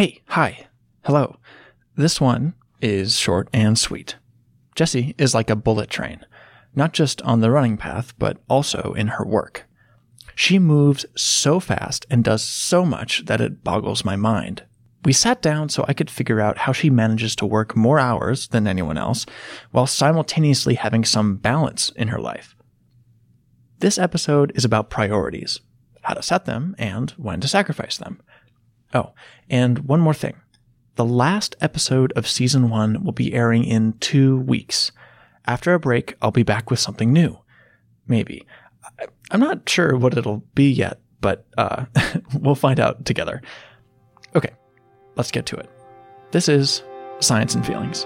Hey, 0.00 0.22
hi, 0.28 0.66
hello. 1.04 1.36
This 1.94 2.22
one 2.22 2.54
is 2.80 3.18
short 3.18 3.50
and 3.52 3.78
sweet. 3.78 4.16
Jessie 4.74 5.14
is 5.18 5.34
like 5.34 5.50
a 5.50 5.54
bullet 5.54 5.90
train, 5.90 6.24
not 6.74 6.94
just 6.94 7.20
on 7.20 7.40
the 7.40 7.50
running 7.50 7.76
path, 7.76 8.18
but 8.18 8.38
also 8.48 8.94
in 8.94 9.08
her 9.08 9.26
work. 9.26 9.68
She 10.34 10.58
moves 10.58 11.04
so 11.18 11.60
fast 11.60 12.06
and 12.08 12.24
does 12.24 12.42
so 12.42 12.86
much 12.86 13.26
that 13.26 13.42
it 13.42 13.62
boggles 13.62 14.02
my 14.02 14.16
mind. 14.16 14.62
We 15.04 15.12
sat 15.12 15.42
down 15.42 15.68
so 15.68 15.84
I 15.86 15.92
could 15.92 16.08
figure 16.08 16.40
out 16.40 16.56
how 16.56 16.72
she 16.72 16.88
manages 16.88 17.36
to 17.36 17.44
work 17.44 17.76
more 17.76 17.98
hours 17.98 18.48
than 18.48 18.66
anyone 18.66 18.96
else 18.96 19.26
while 19.70 19.86
simultaneously 19.86 20.76
having 20.76 21.04
some 21.04 21.36
balance 21.36 21.90
in 21.94 22.08
her 22.08 22.18
life. 22.18 22.56
This 23.80 23.98
episode 23.98 24.50
is 24.54 24.64
about 24.64 24.88
priorities, 24.88 25.60
how 26.00 26.14
to 26.14 26.22
set 26.22 26.46
them, 26.46 26.74
and 26.78 27.10
when 27.18 27.42
to 27.42 27.48
sacrifice 27.48 27.98
them. 27.98 28.22
Oh, 28.92 29.12
and 29.48 29.80
one 29.80 30.00
more 30.00 30.14
thing. 30.14 30.36
The 30.96 31.04
last 31.04 31.56
episode 31.60 32.12
of 32.16 32.26
season 32.26 32.68
one 32.68 33.02
will 33.04 33.12
be 33.12 33.32
airing 33.32 33.64
in 33.64 33.94
two 34.00 34.38
weeks. 34.40 34.92
After 35.46 35.72
a 35.74 35.80
break, 35.80 36.14
I'll 36.20 36.30
be 36.30 36.42
back 36.42 36.70
with 36.70 36.78
something 36.78 37.12
new. 37.12 37.38
Maybe. 38.06 38.46
I'm 39.30 39.40
not 39.40 39.68
sure 39.68 39.96
what 39.96 40.16
it'll 40.16 40.42
be 40.54 40.70
yet, 40.70 41.00
but 41.20 41.46
uh, 41.56 41.86
we'll 42.38 42.54
find 42.54 42.80
out 42.80 43.04
together. 43.04 43.40
Okay, 44.34 44.50
let's 45.16 45.30
get 45.30 45.46
to 45.46 45.56
it. 45.56 45.70
This 46.32 46.48
is 46.48 46.82
Science 47.20 47.54
and 47.54 47.64
Feelings. 47.66 48.04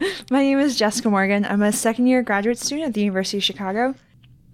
My 0.30 0.42
name 0.42 0.58
is 0.58 0.76
Jessica 0.76 1.10
Morgan. 1.10 1.44
I'm 1.44 1.62
a 1.62 1.72
second 1.72 2.06
year 2.06 2.22
graduate 2.22 2.58
student 2.58 2.88
at 2.88 2.94
the 2.94 3.00
University 3.00 3.38
of 3.38 3.44
Chicago. 3.44 3.94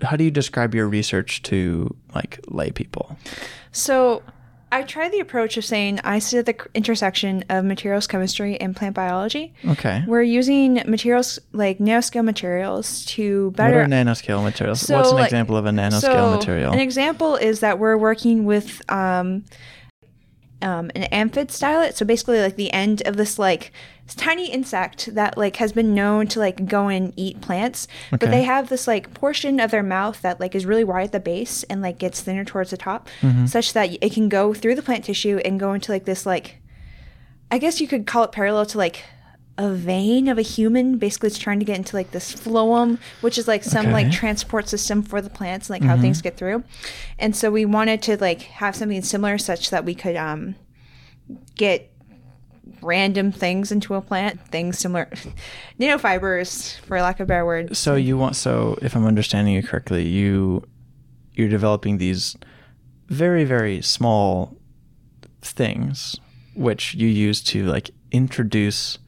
How 0.03 0.17
do 0.17 0.25
you 0.25 0.31
describe 0.31 0.75
your 0.75 0.89
research 0.89 1.43
to 1.45 1.95
like 2.15 2.41
lay 2.49 2.71
people? 2.71 3.17
So, 3.73 4.23
I 4.73 4.83
tried 4.83 5.13
the 5.13 5.21
approach 5.21 5.57
of 5.57 5.65
saying 5.65 6.01
I 6.03 6.19
sit 6.19 6.39
at 6.41 6.47
the 6.47 6.67
intersection 6.75 7.45
of 7.49 7.65
materials 7.65 8.09
chemistry 8.09 8.61
and 8.61 8.75
plant 8.75 8.97
biology. 8.97 9.55
Okay. 9.69 10.03
We're 10.05 10.23
using 10.23 10.83
materials 10.87 11.39
like 11.53 11.79
nanoscale 11.79 12.25
materials 12.25 13.05
to 13.07 13.47
What 13.51 13.57
better 13.57 13.83
are 13.83 13.87
nanoscale 13.87 14.43
materials? 14.43 14.81
So, 14.81 14.97
What's 14.97 15.11
an 15.11 15.17
like- 15.17 15.27
example 15.27 15.57
of 15.57 15.67
a 15.67 15.71
nanoscale 15.71 16.01
so 16.01 16.37
material? 16.37 16.73
An 16.73 16.81
example 16.81 17.37
is 17.37 17.61
that 17.61 17.79
we're 17.79 17.97
working 17.97 18.47
with 18.47 18.83
um, 18.91 19.45
um, 20.65 20.91
an 20.95 21.07
aphid 21.13 21.49
stylet. 21.49 21.95
So 21.95 22.05
basically, 22.05 22.41
like 22.41 22.57
the 22.57 22.73
end 22.73 23.03
of 23.07 23.17
this 23.17 23.39
like 23.39 23.71
tiny 24.09 24.51
insect 24.51 25.15
that 25.15 25.39
like 25.39 25.57
has 25.57 25.73
been 25.73 25.95
known 25.95 26.27
to 26.29 26.39
like 26.39 26.67
go 26.67 26.89
and 26.89 27.13
eat 27.17 27.41
plants, 27.41 27.89
but 28.11 28.21
they 28.31 28.43
have 28.43 28.69
this 28.69 28.87
like 28.87 29.15
portion 29.15 29.59
of 29.61 29.71
their 29.71 29.83
mouth 29.83 30.21
that 30.23 30.41
like 30.41 30.55
is 30.55 30.67
really 30.67 30.85
wide 30.85 31.05
at 31.05 31.13
the 31.13 31.21
base 31.21 31.63
and 31.65 31.81
like 31.81 31.99
gets 31.99 32.21
thinner 32.21 32.45
towards 32.45 32.71
the 32.71 32.77
top, 32.77 33.09
Mm-hmm. 33.23 33.47
such 33.47 33.73
that 33.73 33.97
it 34.03 34.13
can 34.13 34.29
go 34.29 34.53
through 34.53 34.75
the 34.75 34.83
plant 34.83 35.05
tissue 35.05 35.39
and 35.45 35.59
go 35.59 35.73
into 35.73 35.91
like 35.93 36.05
this 36.05 36.27
like 36.27 36.61
I 37.51 37.59
guess 37.59 37.81
you 37.81 37.87
could 37.89 38.07
call 38.07 38.25
it 38.25 38.33
parallel 38.33 38.67
to 38.67 38.79
like 38.79 39.05
a 39.57 39.71
vein 39.71 40.27
of 40.27 40.37
a 40.37 40.43
human. 40.43 40.99
Basically, 40.99 41.29
it's 41.29 41.39
trying 41.39 41.61
to 41.61 41.65
get 41.65 41.77
into 41.77 41.95
like 41.95 42.11
this 42.11 42.35
phloem, 42.35 42.99
which 43.21 43.39
is 43.39 43.47
like 43.47 43.63
some 43.63 43.93
like 43.93 44.11
transport 44.11 44.69
system 44.69 45.01
for 45.03 45.21
the 45.23 45.31
plants, 45.31 45.71
like 45.71 45.83
how 45.83 45.97
things 45.97 46.21
get 46.21 46.37
through. 46.37 46.65
And 47.21 47.37
so 47.37 47.53
we 47.53 47.65
wanted 47.65 48.03
to 48.03 48.17
like 48.17 48.43
have 48.43 48.75
something 48.75 49.01
similar, 49.03 49.39
such 49.39 49.71
that 49.71 49.85
we 49.85 49.95
could 49.95 50.17
um 50.17 50.57
get 51.55 51.91
random 52.85 53.33
things 53.33 53.73
into 53.73 53.95
a 53.95 54.01
plant, 54.01 54.41
things 54.49 54.79
similar, 54.79 55.11
nanofibers, 55.81 56.79
for 56.81 57.01
lack 57.01 57.21
of 57.21 57.25
a 57.25 57.29
better 57.29 57.47
word. 57.47 57.77
So 57.77 57.95
you 57.95 58.17
want 58.17 58.37
so 58.37 58.79
if 58.83 58.95
I'm 58.95 59.07
understanding 59.07 59.55
you 59.55 59.63
correctly, 59.63 60.07
you 60.07 60.63
you're 61.33 61.49
developing 61.49 61.99
these 61.99 62.37
very 63.09 63.45
very 63.45 63.83
small 63.83 64.57
things 65.43 66.17
which 66.55 66.95
you 66.95 67.09
use 67.09 67.43
to 67.43 67.67
like 67.67 67.91
introduce 68.13 68.99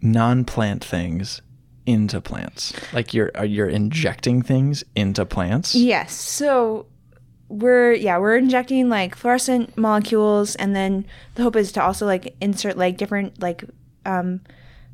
non-plant 0.00 0.84
things 0.84 1.42
into 1.86 2.20
plants. 2.20 2.72
Like 2.92 3.14
you're 3.14 3.30
are 3.34 3.44
you're 3.44 3.68
injecting 3.68 4.42
things 4.42 4.84
into 4.94 5.24
plants. 5.24 5.74
Yes. 5.74 6.12
So 6.12 6.86
we're 7.48 7.92
yeah 7.92 8.18
we're 8.18 8.36
injecting 8.36 8.88
like 8.88 9.14
fluorescent 9.14 9.76
molecules, 9.76 10.56
and 10.56 10.74
then 10.74 11.06
the 11.34 11.42
hope 11.42 11.56
is 11.56 11.72
to 11.72 11.82
also 11.82 12.06
like 12.06 12.34
insert 12.40 12.76
like 12.76 12.96
different 12.96 13.40
like 13.40 13.64
um, 14.04 14.40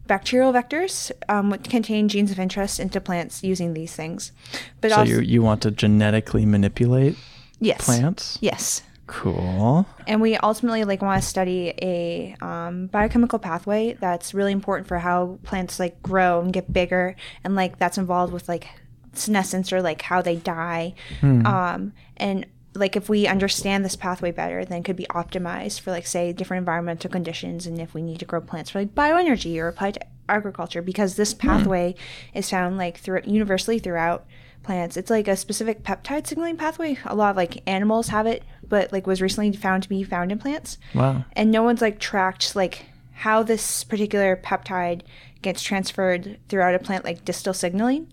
bacterial 0.06 0.52
vectors 0.52 1.10
um, 1.28 1.50
which 1.50 1.64
contain 1.64 2.08
genes 2.08 2.30
of 2.30 2.38
interest 2.38 2.80
into 2.80 3.00
plants 3.00 3.42
using 3.42 3.74
these 3.74 3.94
things. 3.94 4.32
But 4.80 4.90
So 4.90 4.98
also 4.98 5.12
you 5.12 5.20
you 5.20 5.42
want 5.42 5.62
to 5.62 5.70
genetically 5.70 6.44
manipulate 6.46 7.16
yes 7.60 7.84
plants? 7.84 8.38
yes. 8.40 8.82
Cool. 9.08 9.84
And 10.06 10.22
we 10.22 10.36
ultimately 10.38 10.84
like 10.84 11.02
want 11.02 11.22
to 11.22 11.28
study 11.28 11.74
a 11.82 12.34
um, 12.40 12.86
biochemical 12.86 13.38
pathway 13.38 13.92
that's 14.00 14.32
really 14.32 14.52
important 14.52 14.88
for 14.88 14.98
how 14.98 15.38
plants 15.42 15.78
like 15.78 16.02
grow 16.02 16.40
and 16.40 16.50
get 16.52 16.72
bigger, 16.72 17.14
and 17.44 17.54
like 17.54 17.78
that's 17.78 17.98
involved 17.98 18.32
with 18.32 18.48
like 18.48 18.68
senescence 19.12 19.72
or 19.72 19.82
like 19.82 20.02
how 20.02 20.22
they 20.22 20.36
die. 20.36 20.94
Um, 21.22 21.92
and 22.16 22.46
like 22.74 22.96
if 22.96 23.08
we 23.08 23.26
understand 23.26 23.84
this 23.84 23.96
pathway 23.96 24.30
better, 24.30 24.64
then 24.64 24.78
it 24.78 24.84
could 24.84 24.96
be 24.96 25.06
optimized 25.10 25.80
for 25.80 25.90
like 25.90 26.06
say 26.06 26.32
different 26.32 26.60
environmental 26.60 27.10
conditions, 27.10 27.66
and 27.66 27.80
if 27.80 27.92
we 27.92 28.02
need 28.02 28.18
to 28.20 28.24
grow 28.24 28.40
plants 28.40 28.70
for 28.70 28.78
like 28.78 28.94
bioenergy 28.94 29.58
or 29.58 29.68
applied 29.68 29.94
to 29.94 30.06
agriculture, 30.28 30.80
because 30.80 31.16
this 31.16 31.34
pathway 31.34 31.94
is 32.32 32.48
found 32.48 32.78
like 32.78 32.96
through 32.96 33.20
universally 33.26 33.78
throughout 33.78 34.24
plants. 34.62 34.96
It's 34.96 35.10
like 35.10 35.28
a 35.28 35.36
specific 35.36 35.82
peptide 35.82 36.26
signaling 36.26 36.56
pathway. 36.56 36.96
A 37.04 37.14
lot 37.14 37.30
of 37.30 37.36
like 37.36 37.62
animals 37.66 38.08
have 38.08 38.26
it, 38.26 38.42
but 38.66 38.92
like 38.92 39.06
was 39.06 39.20
recently 39.20 39.52
found 39.52 39.82
to 39.82 39.88
be 39.88 40.02
found 40.04 40.32
in 40.32 40.38
plants. 40.38 40.78
Wow. 40.94 41.24
And 41.32 41.50
no 41.50 41.62
one's 41.62 41.82
like 41.82 41.98
tracked 41.98 42.56
like 42.56 42.86
how 43.12 43.42
this 43.42 43.84
particular 43.84 44.36
peptide 44.36 45.02
gets 45.42 45.62
transferred 45.62 46.38
throughout 46.48 46.74
a 46.74 46.78
plant 46.78 47.04
like 47.04 47.24
distal 47.24 47.52
signaling, 47.52 48.06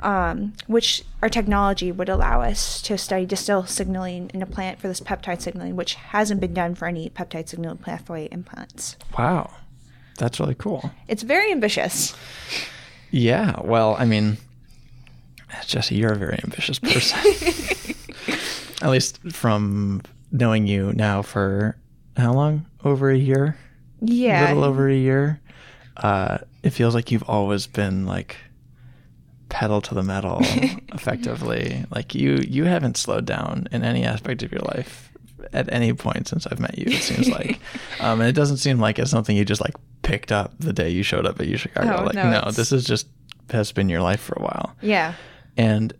um, 0.00 0.52
which 0.66 1.02
our 1.22 1.28
technology 1.28 1.90
would 1.92 2.08
allow 2.08 2.40
us 2.40 2.80
to 2.82 2.96
study 2.96 3.26
distal 3.26 3.66
signaling 3.66 4.30
in 4.32 4.42
a 4.42 4.46
plant 4.46 4.80
for 4.80 4.88
this 4.88 5.00
peptide 5.00 5.40
signaling, 5.40 5.76
which 5.76 5.94
hasn't 5.94 6.40
been 6.40 6.54
done 6.54 6.74
for 6.74 6.86
any 6.86 7.10
peptide 7.10 7.48
signaling 7.48 7.78
pathway 7.78 8.26
in 8.26 8.44
plants. 8.44 8.96
Wow. 9.18 9.50
That's 10.18 10.40
really 10.40 10.54
cool. 10.54 10.90
It's 11.08 11.22
very 11.22 11.52
ambitious. 11.52 12.14
Yeah, 13.10 13.60
well, 13.62 13.96
I 13.98 14.04
mean, 14.04 14.38
Jesse, 15.66 15.94
you're 15.94 16.12
a 16.12 16.16
very 16.16 16.38
ambitious 16.42 16.78
person. 16.78 17.18
At 18.82 18.90
least 18.90 19.20
from 19.32 20.02
knowing 20.32 20.66
you 20.66 20.92
now 20.92 21.22
for 21.22 21.76
how 22.16 22.32
long? 22.32 22.66
Over 22.84 23.10
a 23.10 23.16
year? 23.16 23.56
Yeah. 24.00 24.46
A 24.46 24.48
little 24.48 24.64
over 24.64 24.88
a 24.88 24.94
year. 24.94 25.40
Uh, 25.96 26.38
it 26.62 26.70
feels 26.70 26.94
like 26.94 27.10
you've 27.10 27.28
always 27.28 27.66
been 27.66 28.06
like 28.06 28.36
pedal 29.48 29.80
to 29.80 29.94
the 29.94 30.02
metal 30.02 30.38
effectively. 30.92 31.84
Like 31.90 32.14
you 32.14 32.38
you 32.46 32.64
haven't 32.64 32.96
slowed 32.96 33.24
down 33.24 33.68
in 33.72 33.82
any 33.82 34.04
aspect 34.04 34.42
of 34.42 34.52
your 34.52 34.62
life 34.62 35.10
at 35.52 35.72
any 35.72 35.92
point 35.92 36.28
since 36.28 36.46
I've 36.46 36.58
met 36.58 36.76
you, 36.78 36.86
it 36.88 37.02
seems 37.02 37.28
like. 37.28 37.60
um, 38.00 38.20
and 38.20 38.28
it 38.28 38.34
doesn't 38.34 38.58
seem 38.58 38.78
like 38.78 38.98
it's 38.98 39.10
something 39.10 39.36
you 39.36 39.44
just 39.44 39.60
like 39.60 39.74
picked 40.02 40.32
up 40.32 40.52
the 40.58 40.72
day 40.72 40.88
you 40.90 41.02
showed 41.02 41.26
up 41.26 41.40
at 41.40 41.46
U 41.46 41.56
Chicago. 41.56 41.98
Oh, 42.00 42.04
like 42.04 42.14
no, 42.14 42.30
no, 42.30 42.50
this 42.50 42.72
is 42.72 42.84
just 42.84 43.08
has 43.50 43.72
been 43.72 43.88
your 43.88 44.00
life 44.02 44.20
for 44.20 44.34
a 44.38 44.42
while. 44.42 44.76
yeah. 44.82 45.14
And 45.56 45.94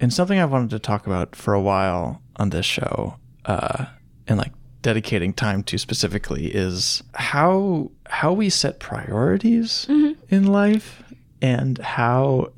and 0.00 0.12
something 0.12 0.38
I've 0.38 0.50
wanted 0.50 0.70
to 0.70 0.80
talk 0.80 1.06
about 1.06 1.36
for 1.36 1.54
a 1.54 1.60
while 1.60 2.20
on 2.36 2.50
this 2.50 2.66
show, 2.66 3.16
uh, 3.44 3.86
and 4.26 4.36
like 4.36 4.52
dedicating 4.82 5.32
time 5.32 5.62
to 5.62 5.78
specifically 5.78 6.46
is 6.46 7.02
how 7.14 7.90
how 8.06 8.32
we 8.32 8.50
set 8.50 8.80
priorities 8.80 9.86
mm-hmm. 9.88 10.12
in 10.34 10.46
life 10.46 11.02
and 11.40 11.78
how 11.78 12.52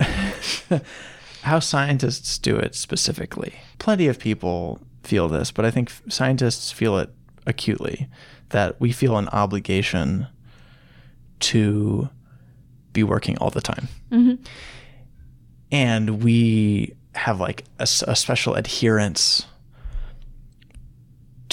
how 1.43 1.61
scientists 1.61 2.39
do 2.39 2.57
it 2.57 2.75
specifically. 2.75 3.55
Plenty 3.79 4.09
of 4.09 4.19
people 4.19 4.81
feel 5.03 5.29
this, 5.29 5.51
but 5.51 5.65
I 5.65 5.71
think 5.71 5.93
scientists 6.09 6.73
feel 6.73 6.99
it 6.99 7.11
acutely 7.47 8.09
that 8.51 8.81
we 8.81 8.91
feel 8.93 9.19
an 9.19 9.29
obligation 9.29 10.27
to 11.41 12.09
be 12.93 13.03
working 13.03 13.37
all 13.39 13.51
the 13.51 13.61
time. 13.61 13.89
Mm-hmm. 14.11 14.43
And 15.71 16.23
we 16.23 16.95
have 17.15 17.41
like 17.41 17.65
a 17.79 17.87
special 17.87 18.55
adherence 18.55 19.47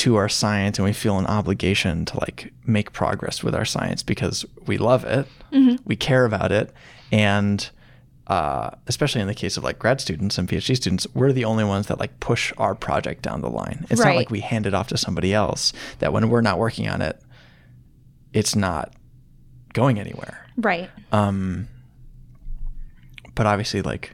to 0.02 0.16
our 0.16 0.30
science 0.30 0.78
and 0.80 0.86
we 0.86 0.94
feel 0.94 1.18
an 1.18 1.26
obligation 1.28 2.06
to 2.06 2.20
like 2.20 2.52
make 2.66 2.92
progress 2.92 3.44
with 3.44 3.54
our 3.56 3.66
science 3.66 4.04
because 4.04 4.46
we 4.66 4.78
love 4.78 5.04
it. 5.06 5.28
We 5.86 5.96
care 5.96 6.26
about 6.26 6.52
it. 6.52 6.74
And 7.12 7.70
uh, 8.28 8.72
especially 8.88 9.22
in 9.22 9.28
the 9.28 9.36
case 9.36 9.58
of 9.58 9.64
like 9.64 9.78
grad 9.78 10.00
students 10.00 10.38
and 10.38 10.48
phd 10.48 10.76
students 10.76 11.06
we're 11.14 11.34
the 11.34 11.44
only 11.44 11.66
ones 11.66 11.88
that 11.88 12.00
like 12.00 12.18
push 12.22 12.54
our 12.58 12.74
project 12.76 13.22
down 13.22 13.42
the 13.42 13.50
line. 13.50 13.86
It's 13.90 14.00
not 14.00 14.16
like 14.16 14.30
we 14.30 14.40
hand 14.40 14.66
it 14.66 14.74
off 14.74 14.88
to 14.90 14.98
somebody 14.98 15.34
else 15.34 15.74
that 16.00 16.14
when 16.14 16.30
we're 16.30 16.42
not 16.42 16.58
working 16.58 16.88
on 16.88 17.02
it 17.02 17.22
it's 18.34 18.56
not 18.56 18.94
going 19.74 20.00
anywhere. 20.00 20.46
Right. 20.58 20.90
um, 21.12 21.68
but 23.36 23.46
obviously, 23.46 23.82
like, 23.82 24.14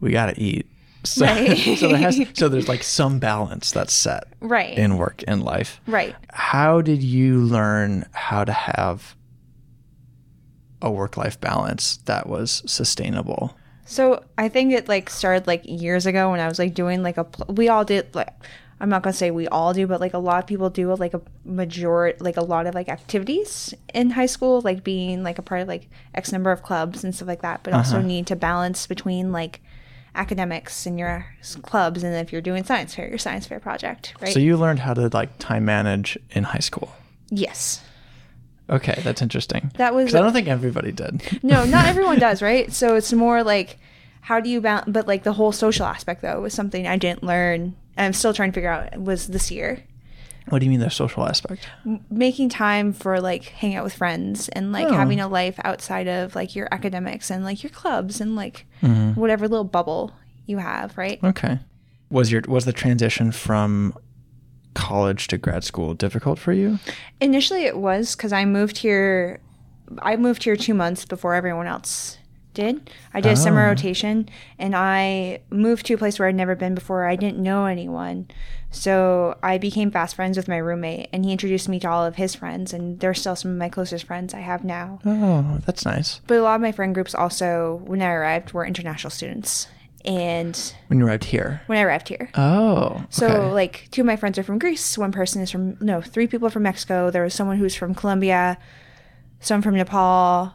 we 0.00 0.10
got 0.10 0.26
to 0.34 0.40
eat. 0.40 0.66
So, 1.04 1.24
Right. 1.24 1.56
so, 1.78 1.88
there 1.88 1.96
has, 1.98 2.20
so 2.34 2.48
there's 2.48 2.68
like 2.68 2.82
some 2.82 3.18
balance 3.18 3.70
that's 3.70 3.92
set 3.92 4.24
Right. 4.40 4.76
in 4.76 4.96
work 4.96 5.22
and 5.26 5.42
life. 5.42 5.80
right. 5.86 6.14
How 6.30 6.80
did 6.80 7.02
you 7.02 7.40
learn 7.40 8.06
how 8.12 8.44
to 8.44 8.52
have 8.52 9.16
a 10.82 10.90
work 10.90 11.16
life 11.16 11.40
balance 11.40 11.98
that 12.04 12.28
was 12.28 12.62
sustainable? 12.66 13.56
So 13.84 14.22
I 14.36 14.48
think 14.48 14.72
it 14.72 14.86
like 14.88 15.08
started 15.08 15.46
like 15.46 15.62
years 15.64 16.04
ago 16.04 16.30
when 16.30 16.40
I 16.40 16.48
was 16.48 16.58
like 16.58 16.74
doing 16.74 17.02
like 17.02 17.16
a 17.16 17.24
pl- 17.24 17.54
we 17.54 17.68
all 17.68 17.84
did 17.84 18.14
like 18.14 18.28
I'm 18.80 18.90
not 18.90 19.02
gonna 19.02 19.14
say 19.14 19.30
we 19.30 19.48
all 19.48 19.72
do, 19.72 19.86
but 19.86 20.00
like 20.00 20.14
a 20.14 20.18
lot 20.18 20.38
of 20.38 20.46
people 20.46 20.70
do 20.70 20.94
like 20.94 21.14
a 21.14 21.22
major 21.44 22.14
like 22.20 22.36
a 22.36 22.42
lot 22.42 22.66
of 22.66 22.74
like 22.74 22.88
activities 22.88 23.74
in 23.92 24.10
high 24.10 24.26
school, 24.26 24.60
like 24.60 24.84
being 24.84 25.22
like 25.22 25.38
a 25.38 25.42
part 25.42 25.62
of 25.62 25.68
like 25.68 25.88
X 26.14 26.32
number 26.32 26.52
of 26.52 26.62
clubs 26.62 27.02
and 27.02 27.14
stuff 27.14 27.28
like 27.28 27.42
that, 27.42 27.62
but 27.62 27.72
also 27.72 27.98
uh-huh. 27.98 28.06
need 28.06 28.26
to 28.28 28.36
balance 28.36 28.86
between 28.86 29.32
like 29.32 29.60
academics 30.18 30.84
and 30.84 30.98
your 30.98 31.26
clubs 31.62 32.02
and 32.02 32.14
if 32.16 32.32
you're 32.32 32.42
doing 32.42 32.64
science 32.64 32.94
fair, 32.94 33.08
your 33.08 33.18
science 33.18 33.46
fair 33.46 33.60
project, 33.60 34.14
right? 34.20 34.32
So 34.32 34.40
you 34.40 34.56
learned 34.56 34.80
how 34.80 34.92
to 34.94 35.08
like 35.12 35.38
time 35.38 35.64
manage 35.64 36.18
in 36.30 36.44
high 36.44 36.58
school. 36.58 36.92
yes. 37.30 37.82
Okay, 38.70 39.00
that's 39.02 39.22
interesting. 39.22 39.72
That 39.76 39.94
was 39.94 40.14
I 40.14 40.20
don't 40.20 40.34
think 40.34 40.46
everybody 40.46 40.92
did. 40.92 41.22
No, 41.42 41.64
not 41.64 41.86
everyone 41.92 42.18
does, 42.18 42.42
right? 42.42 42.70
So 42.70 42.96
it's 42.96 43.14
more 43.14 43.42
like 43.42 43.78
how 44.20 44.40
do 44.40 44.50
you 44.50 44.60
balance? 44.60 44.90
But 44.90 45.06
like 45.06 45.22
the 45.22 45.32
whole 45.32 45.52
social 45.52 45.86
aspect 45.86 46.20
though 46.20 46.42
was 46.42 46.52
something 46.52 46.86
I 46.86 46.98
didn't 46.98 47.22
learn. 47.22 47.74
And 47.96 48.06
I'm 48.06 48.12
still 48.12 48.34
trying 48.34 48.50
to 48.50 48.54
figure 48.54 48.70
out 48.70 49.00
was 49.00 49.28
this 49.28 49.50
year 49.50 49.82
What 50.50 50.58
do 50.60 50.64
you 50.66 50.70
mean 50.70 50.80
the 50.80 50.90
social 50.90 51.24
aspect? 51.26 51.68
making 52.10 52.48
time 52.48 52.92
for 52.92 53.20
like 53.20 53.44
hang 53.44 53.74
out 53.74 53.84
with 53.84 53.94
friends 53.94 54.48
and 54.50 54.72
like 54.72 54.86
Oh. 54.88 54.92
having 54.92 55.20
a 55.20 55.28
life 55.28 55.58
outside 55.64 56.08
of 56.08 56.34
like 56.34 56.54
your 56.56 56.68
academics 56.72 57.30
and 57.30 57.44
like 57.44 57.62
your 57.62 57.70
clubs 57.70 58.20
and 58.20 58.34
like 58.36 58.66
Mm-hmm. 58.82 59.18
whatever 59.20 59.48
little 59.48 59.64
bubble 59.64 60.12
you 60.46 60.58
have, 60.58 60.96
right? 60.96 61.18
Okay. 61.22 61.58
Was 62.10 62.32
your 62.32 62.42
was 62.48 62.64
the 62.64 62.72
transition 62.72 63.32
from 63.32 63.92
college 64.74 65.26
to 65.28 65.38
grad 65.38 65.64
school 65.64 65.94
difficult 65.94 66.38
for 66.38 66.52
you? 66.52 66.78
Initially, 67.20 67.64
it 67.64 67.76
was 67.76 68.14
because 68.16 68.32
I 68.32 68.44
moved 68.44 68.78
here. 68.78 69.40
I 70.00 70.16
moved 70.16 70.44
here 70.44 70.56
two 70.56 70.74
months 70.74 71.04
before 71.04 71.34
everyone 71.34 71.66
else 71.66 72.18
did. 72.58 72.90
I 73.14 73.20
did 73.20 73.32
a 73.32 73.36
summer 73.36 73.64
Oh. 73.64 73.68
rotation, 73.68 74.28
and 74.58 74.74
I 74.76 75.40
moved 75.50 75.86
to 75.86 75.94
a 75.94 75.98
place 75.98 76.18
where 76.18 76.28
I'd 76.28 76.34
never 76.34 76.54
been 76.56 76.74
before. 76.74 77.06
I 77.06 77.16
didn't 77.16 77.38
know 77.42 77.66
anyone, 77.66 78.26
so 78.70 79.38
I 79.42 79.58
became 79.58 79.90
fast 79.90 80.16
friends 80.16 80.36
with 80.36 80.48
my 80.48 80.56
roommate, 80.58 81.08
and 81.12 81.24
he 81.24 81.32
introduced 81.32 81.68
me 81.68 81.78
to 81.80 81.88
all 81.88 82.04
of 82.04 82.16
his 82.16 82.34
friends, 82.34 82.72
and 82.72 83.00
they're 83.00 83.14
still 83.14 83.36
some 83.36 83.52
of 83.52 83.56
my 83.56 83.68
closest 83.68 84.04
friends 84.06 84.34
I 84.34 84.40
have 84.40 84.64
now. 84.64 84.98
Oh, 85.06 85.58
that's 85.64 85.84
nice. 85.86 86.20
But 86.26 86.38
a 86.38 86.42
lot 86.42 86.56
of 86.56 86.60
my 86.60 86.72
friend 86.72 86.92
groups 86.94 87.14
also, 87.14 87.80
when 87.86 88.02
I 88.02 88.10
arrived, 88.10 88.52
were 88.52 88.66
international 88.66 89.10
students, 89.10 89.68
and 90.04 90.74
When 90.88 90.98
you 90.98 91.06
arrived 91.06 91.24
here. 91.24 91.60
when 91.66 91.78
I 91.78 91.82
arrived 91.82 92.08
here. 92.08 92.30
Oh. 92.34 92.76
okay. 92.96 93.04
So 93.10 93.50
like 93.52 93.88
two 93.90 94.02
of 94.02 94.06
my 94.06 94.16
friends 94.16 94.38
are 94.38 94.42
from 94.42 94.58
Greece. 94.58 94.98
One 94.98 95.12
person 95.12 95.42
is 95.42 95.50
from 95.50 95.76
no, 95.80 96.00
three 96.00 96.26
people 96.26 96.50
from 96.50 96.62
Mexico. 96.64 97.10
There 97.10 97.22
was 97.24 97.34
someone 97.34 97.58
who's 97.58 97.74
from 97.74 97.94
Colombia, 97.94 98.58
some 99.40 99.60
from 99.62 99.74
Nepal, 99.76 100.54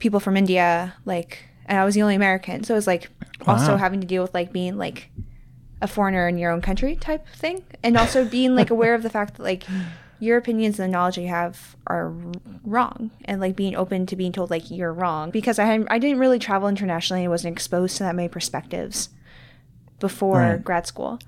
people 0.00 0.18
from 0.18 0.36
India. 0.36 0.94
Like, 1.04 1.44
and 1.66 1.78
I 1.78 1.84
was 1.84 1.94
the 1.94 2.02
only 2.02 2.16
American. 2.16 2.64
So 2.64 2.74
it 2.74 2.78
was 2.78 2.86
like 2.88 3.08
also 3.46 3.76
having 3.76 4.00
to 4.00 4.06
deal 4.06 4.22
with 4.22 4.34
like 4.34 4.52
being 4.52 4.76
like 4.76 5.10
a 5.80 5.86
foreigner 5.86 6.26
in 6.28 6.36
your 6.36 6.50
own 6.50 6.60
country 6.60 6.96
type 6.96 7.24
thing, 7.36 7.62
and 7.84 7.96
also 7.96 8.24
being 8.24 8.54
like 8.56 8.70
aware 8.70 8.94
of 8.94 9.02
the 9.02 9.08
fact 9.10 9.36
that 9.36 9.42
like 9.44 9.64
your 10.18 10.36
opinions 10.36 10.78
and 10.78 10.88
the 10.88 10.92
knowledge 10.92 11.16
you 11.16 11.28
have 11.28 11.74
are 11.86 12.12
wrong, 12.64 13.10
and 13.24 13.40
like 13.40 13.56
being 13.56 13.74
open 13.76 14.04
to 14.06 14.16
being 14.16 14.32
told 14.32 14.50
like 14.50 14.70
you're 14.70 14.92
wrong 14.92 15.30
because 15.30 15.58
I 15.58 15.64
hadn't, 15.64 15.88
I 15.90 15.98
didn't 15.98 16.18
really 16.18 16.38
travel 16.38 16.68
internationally. 16.68 17.24
I 17.24 17.28
wasn't 17.28 17.52
exposed 17.52 17.96
to 17.98 18.02
that 18.02 18.14
many 18.14 18.28
perspectives 18.28 19.08
before 20.00 20.38
Right. 20.38 20.64
grad 20.64 20.86
school. 20.86 21.18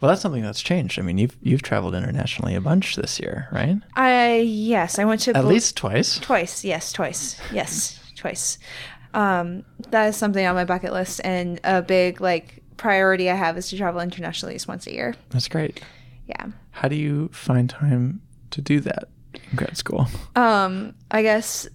Well, 0.00 0.08
that's 0.08 0.22
something 0.22 0.42
that's 0.42 0.62
changed. 0.62 0.98
I 0.98 1.02
mean, 1.02 1.18
you've 1.18 1.36
you've 1.42 1.62
traveled 1.62 1.94
internationally 1.94 2.54
a 2.54 2.60
bunch 2.60 2.96
this 2.96 3.20
year, 3.20 3.48
right? 3.52 3.76
I 3.96 4.36
yes, 4.36 4.98
I 4.98 5.04
went 5.04 5.20
to 5.22 5.36
At 5.36 5.44
least 5.44 5.76
twice. 5.76 6.18
twice. 6.18 6.64
Yes, 6.64 6.92
twice. 6.92 7.38
Yes, 7.52 8.00
twice. 8.16 8.58
Um, 9.12 9.64
that 9.90 10.06
is 10.08 10.16
something 10.16 10.46
on 10.46 10.54
my 10.54 10.64
bucket 10.64 10.92
list, 10.92 11.20
and 11.24 11.60
a 11.64 11.82
big 11.82 12.20
like 12.20 12.62
priority 12.76 13.28
I 13.30 13.34
have 13.34 13.58
is 13.58 13.68
to 13.70 13.76
travel 13.76 14.00
internationally 14.00 14.52
at 14.52 14.54
least 14.54 14.68
once 14.68 14.86
a 14.86 14.92
year. 14.92 15.14
That's 15.30 15.48
great. 15.48 15.82
Yeah. 16.26 16.46
How 16.70 16.88
do 16.88 16.96
you 16.96 17.28
find 17.32 17.68
time 17.68 18.22
to 18.52 18.62
do 18.62 18.80
that 18.80 19.08
in 19.34 19.40
grad 19.56 19.76
school? 19.76 20.06
Um, 20.34 20.94
I 21.10 21.22
guess 21.22 21.68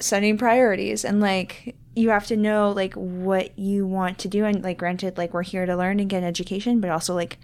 setting 0.00 0.36
priorities 0.36 1.04
and 1.04 1.20
like 1.20 1.76
you 1.94 2.10
have 2.10 2.26
to 2.26 2.36
know 2.36 2.72
like 2.72 2.94
what 2.94 3.58
you 3.58 3.86
want 3.86 4.18
to 4.18 4.28
do 4.28 4.44
and 4.44 4.62
like 4.62 4.78
granted 4.78 5.16
like 5.18 5.32
we're 5.34 5.42
here 5.42 5.66
to 5.66 5.76
learn 5.76 6.00
and 6.00 6.08
get 6.08 6.18
an 6.18 6.24
education 6.24 6.80
but 6.80 6.88
also 6.88 7.14
like 7.14 7.38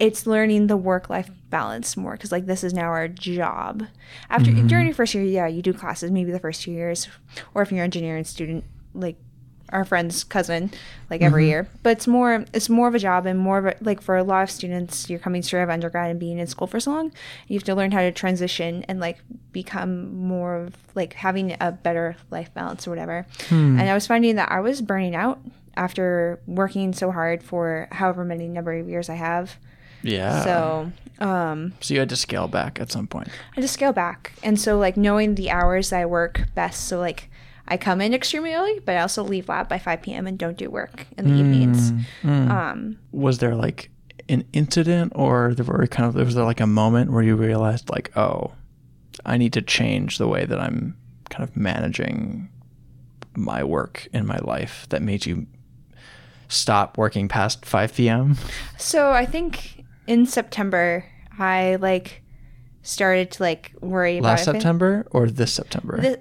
it's 0.00 0.26
learning 0.26 0.68
the 0.68 0.76
work 0.76 1.10
life 1.10 1.30
balance 1.50 1.96
more 1.96 2.12
because 2.12 2.32
like 2.32 2.46
this 2.46 2.64
is 2.64 2.72
now 2.72 2.86
our 2.86 3.08
job. 3.08 3.84
After 4.30 4.50
mm-hmm. 4.50 4.66
during 4.66 4.86
your 4.86 4.94
first 4.94 5.14
year 5.14 5.24
yeah 5.24 5.46
you 5.46 5.62
do 5.62 5.72
classes 5.72 6.10
maybe 6.10 6.30
the 6.30 6.38
first 6.38 6.62
two 6.62 6.70
years 6.70 7.08
or 7.54 7.62
if 7.62 7.70
you're 7.70 7.80
an 7.80 7.84
engineering 7.84 8.24
student 8.24 8.64
like 8.94 9.16
our 9.70 9.84
friend's 9.84 10.24
cousin 10.24 10.70
like 11.10 11.20
every 11.20 11.42
mm-hmm. 11.42 11.50
year. 11.50 11.68
But 11.82 11.90
it's 11.90 12.06
more 12.06 12.44
it's 12.52 12.68
more 12.68 12.88
of 12.88 12.94
a 12.94 12.98
job 12.98 13.26
and 13.26 13.38
more 13.38 13.58
of 13.58 13.66
a 13.66 13.76
like 13.80 14.00
for 14.00 14.16
a 14.16 14.22
lot 14.22 14.44
of 14.44 14.50
students 14.50 15.10
you're 15.10 15.18
coming 15.18 15.42
straight 15.42 15.60
out 15.60 15.64
of 15.64 15.70
undergrad 15.70 16.10
and 16.10 16.20
being 16.20 16.38
in 16.38 16.46
school 16.46 16.66
for 16.66 16.80
so 16.80 16.92
long 16.92 17.12
you 17.48 17.56
have 17.56 17.64
to 17.64 17.74
learn 17.74 17.90
how 17.90 18.00
to 18.00 18.12
transition 18.12 18.84
and 18.88 19.00
like 19.00 19.18
become 19.52 20.14
more 20.16 20.54
of 20.54 20.76
like 20.94 21.14
having 21.14 21.56
a 21.60 21.72
better 21.72 22.16
life 22.30 22.52
balance 22.54 22.86
or 22.86 22.90
whatever. 22.90 23.26
Hmm. 23.48 23.78
And 23.78 23.88
i 23.88 23.94
was 23.94 24.06
finding 24.06 24.36
that 24.36 24.50
i 24.50 24.60
was 24.60 24.80
burning 24.80 25.14
out 25.14 25.40
after 25.76 26.40
working 26.46 26.92
so 26.92 27.10
hard 27.10 27.42
for 27.42 27.88
however 27.92 28.24
many 28.24 28.48
number 28.48 28.72
of 28.72 28.88
years 28.88 29.08
i 29.08 29.14
have 29.14 29.56
Yeah. 30.02 30.44
so 30.44 30.92
um 31.20 31.72
So 31.80 31.94
you 31.94 32.00
had 32.00 32.08
to 32.10 32.16
scale 32.16 32.48
back 32.48 32.80
at 32.80 32.92
some 32.92 33.06
point. 33.06 33.28
I 33.56 33.60
just 33.60 33.74
scale 33.74 33.92
back. 33.92 34.32
And 34.42 34.58
so 34.60 34.78
like 34.78 34.96
knowing 34.96 35.34
the 35.34 35.50
hours 35.50 35.92
I 35.92 36.06
work 36.06 36.42
best. 36.54 36.86
So 36.86 36.98
like 36.98 37.30
I 37.66 37.76
come 37.76 38.00
in 38.00 38.14
extremely 38.14 38.54
early, 38.54 38.80
but 38.80 38.96
I 38.96 39.00
also 39.00 39.22
leave 39.22 39.48
lab 39.48 39.68
by 39.68 39.78
5 39.78 40.00
p.m. 40.00 40.26
and 40.26 40.38
don't 40.38 40.56
do 40.56 40.70
work 40.70 41.06
in 41.18 41.26
the 41.28 41.34
evenings. 41.34 41.92
Um, 42.24 42.98
Was 43.12 43.38
there 43.38 43.54
like 43.54 43.90
an 44.30 44.44
incident, 44.54 45.12
or 45.14 45.52
there 45.54 45.66
were 45.66 45.86
kind 45.86 46.08
of 46.08 46.14
was 46.14 46.34
there 46.34 46.44
like 46.44 46.60
a 46.60 46.66
moment 46.66 47.12
where 47.12 47.22
you 47.22 47.36
realized 47.36 47.90
like, 47.90 48.16
oh, 48.16 48.52
I 49.26 49.36
need 49.36 49.52
to 49.52 49.60
change 49.62 50.16
the 50.16 50.26
way 50.28 50.46
that 50.46 50.58
I'm 50.58 50.96
kind 51.28 51.46
of 51.46 51.56
managing 51.58 52.48
my 53.36 53.62
work 53.62 54.08
in 54.14 54.24
my 54.26 54.38
life 54.38 54.86
that 54.88 55.02
made 55.02 55.26
you 55.26 55.46
stop 56.48 56.96
working 56.96 57.28
past 57.28 57.66
5 57.66 57.94
p.m. 57.94 58.36
so 58.78 59.12
I 59.12 59.26
think 59.26 59.77
in 60.08 60.26
September, 60.26 61.04
I 61.38 61.76
like 61.76 62.22
started 62.82 63.30
to 63.32 63.42
like 63.42 63.72
worry 63.80 64.18
about 64.18 64.28
last 64.28 64.40
it- 64.42 64.52
September 64.52 65.06
or 65.10 65.28
this 65.28 65.52
September? 65.52 66.00
This, 66.00 66.16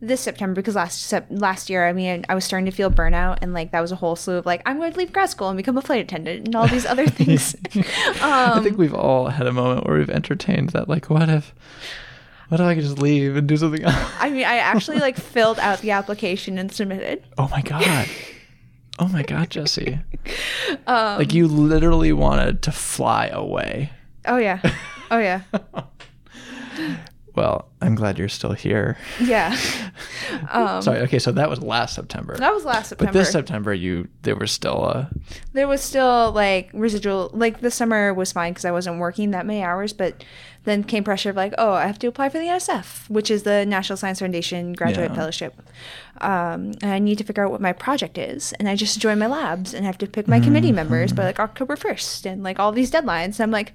this 0.00 0.20
September 0.20 0.54
because 0.54 0.76
last 0.76 1.02
sep- 1.02 1.26
last 1.28 1.68
year 1.68 1.86
I 1.86 1.92
mean 1.92 2.24
I 2.28 2.34
was 2.34 2.44
starting 2.44 2.66
to 2.66 2.70
feel 2.70 2.88
burnout 2.90 3.38
and 3.42 3.52
like 3.52 3.72
that 3.72 3.80
was 3.80 3.90
a 3.90 3.96
whole 3.96 4.14
slew 4.16 4.36
of 4.36 4.46
like 4.46 4.62
I'm 4.64 4.78
going 4.78 4.92
to 4.92 4.98
leave 4.98 5.12
grad 5.12 5.28
school 5.28 5.48
and 5.48 5.56
become 5.56 5.76
a 5.76 5.82
flight 5.82 6.00
attendant 6.00 6.46
and 6.46 6.56
all 6.56 6.66
these 6.68 6.86
other 6.86 7.06
things. 7.08 7.54
I 8.22 8.52
um, 8.54 8.64
think 8.64 8.78
we've 8.78 8.94
all 8.94 9.28
had 9.28 9.46
a 9.46 9.52
moment 9.52 9.86
where 9.86 9.98
we've 9.98 10.08
entertained 10.08 10.70
that. 10.70 10.88
Like, 10.88 11.10
what 11.10 11.28
if, 11.28 11.52
what 12.48 12.60
if 12.60 12.66
I 12.66 12.74
could 12.74 12.84
just 12.84 13.00
leave 13.00 13.36
and 13.36 13.48
do 13.48 13.56
something 13.56 13.82
else? 13.82 14.12
I 14.20 14.30
mean 14.30 14.44
I 14.44 14.56
actually 14.58 15.00
like 15.00 15.16
filled 15.16 15.58
out 15.58 15.80
the 15.80 15.90
application 15.90 16.58
and 16.58 16.72
submitted. 16.72 17.24
Oh 17.36 17.48
my 17.48 17.60
god. 17.60 18.08
Oh 18.98 19.08
my 19.08 19.22
god, 19.22 19.50
Jesse. 19.50 19.98
Um, 20.86 21.18
like 21.18 21.32
you 21.32 21.46
literally 21.48 22.12
wanted 22.12 22.62
to 22.62 22.72
fly 22.72 23.26
away. 23.28 23.90
Oh 24.26 24.36
yeah, 24.38 24.60
oh 25.10 25.18
yeah, 25.18 25.42
Well, 27.34 27.68
I'm 27.80 27.94
glad 27.94 28.18
you're 28.18 28.28
still 28.28 28.52
here. 28.52 28.96
yeah. 29.20 29.56
Um, 30.50 30.82
Sorry. 30.82 31.00
Okay, 31.00 31.18
so 31.18 31.32
that 31.32 31.48
was 31.48 31.62
last 31.62 31.94
September. 31.94 32.36
that 32.36 32.52
was 32.52 32.64
last 32.64 32.90
September. 32.90 33.12
but 33.12 33.18
this 33.18 33.30
September, 33.32 33.72
you 33.72 34.08
there 34.22 34.36
was 34.36 34.50
still 34.52 34.84
a 34.84 35.10
there 35.54 35.66
was 35.66 35.80
still 35.82 36.32
like 36.32 36.68
residual 36.74 37.30
like 37.32 37.60
the 37.60 37.70
summer 37.70 38.12
was 38.12 38.30
fine 38.32 38.52
because 38.52 38.66
i 38.66 38.70
wasn't 38.70 38.98
working 38.98 39.30
that 39.30 39.46
many 39.46 39.62
hours 39.62 39.92
but 39.94 40.22
then 40.68 40.84
came 40.84 41.02
pressure 41.04 41.30
of 41.30 41.36
like 41.36 41.54
oh 41.58 41.72
i 41.72 41.86
have 41.86 41.98
to 41.98 42.06
apply 42.06 42.28
for 42.28 42.38
the 42.38 42.44
nsf 42.46 43.08
which 43.08 43.30
is 43.30 43.42
the 43.44 43.64
national 43.66 43.96
science 43.96 44.18
foundation 44.20 44.72
graduate 44.72 45.10
Yeah. 45.10 45.16
fellowship. 45.16 45.54
Um, 46.20 46.72
and 46.82 46.90
i 46.92 46.98
need 46.98 47.18
to 47.18 47.24
figure 47.24 47.44
out 47.44 47.50
what 47.52 47.60
my 47.60 47.72
project 47.72 48.18
is. 48.18 48.52
And 48.54 48.68
i 48.68 48.74
just 48.76 48.98
joined 49.00 49.20
my 49.20 49.26
labs 49.26 49.72
and 49.74 49.84
have 49.86 49.98
to 49.98 50.06
pick 50.06 50.26
my 50.28 50.40
committee 50.40 50.72
members 50.72 51.12
by 51.12 51.24
like 51.24 51.40
october 51.40 51.76
1st 51.76 52.26
and 52.26 52.42
like 52.42 52.58
all 52.58 52.72
these 52.72 52.90
deadlines. 52.90 53.34
And 53.36 53.40
i'm 53.42 53.50
like 53.50 53.72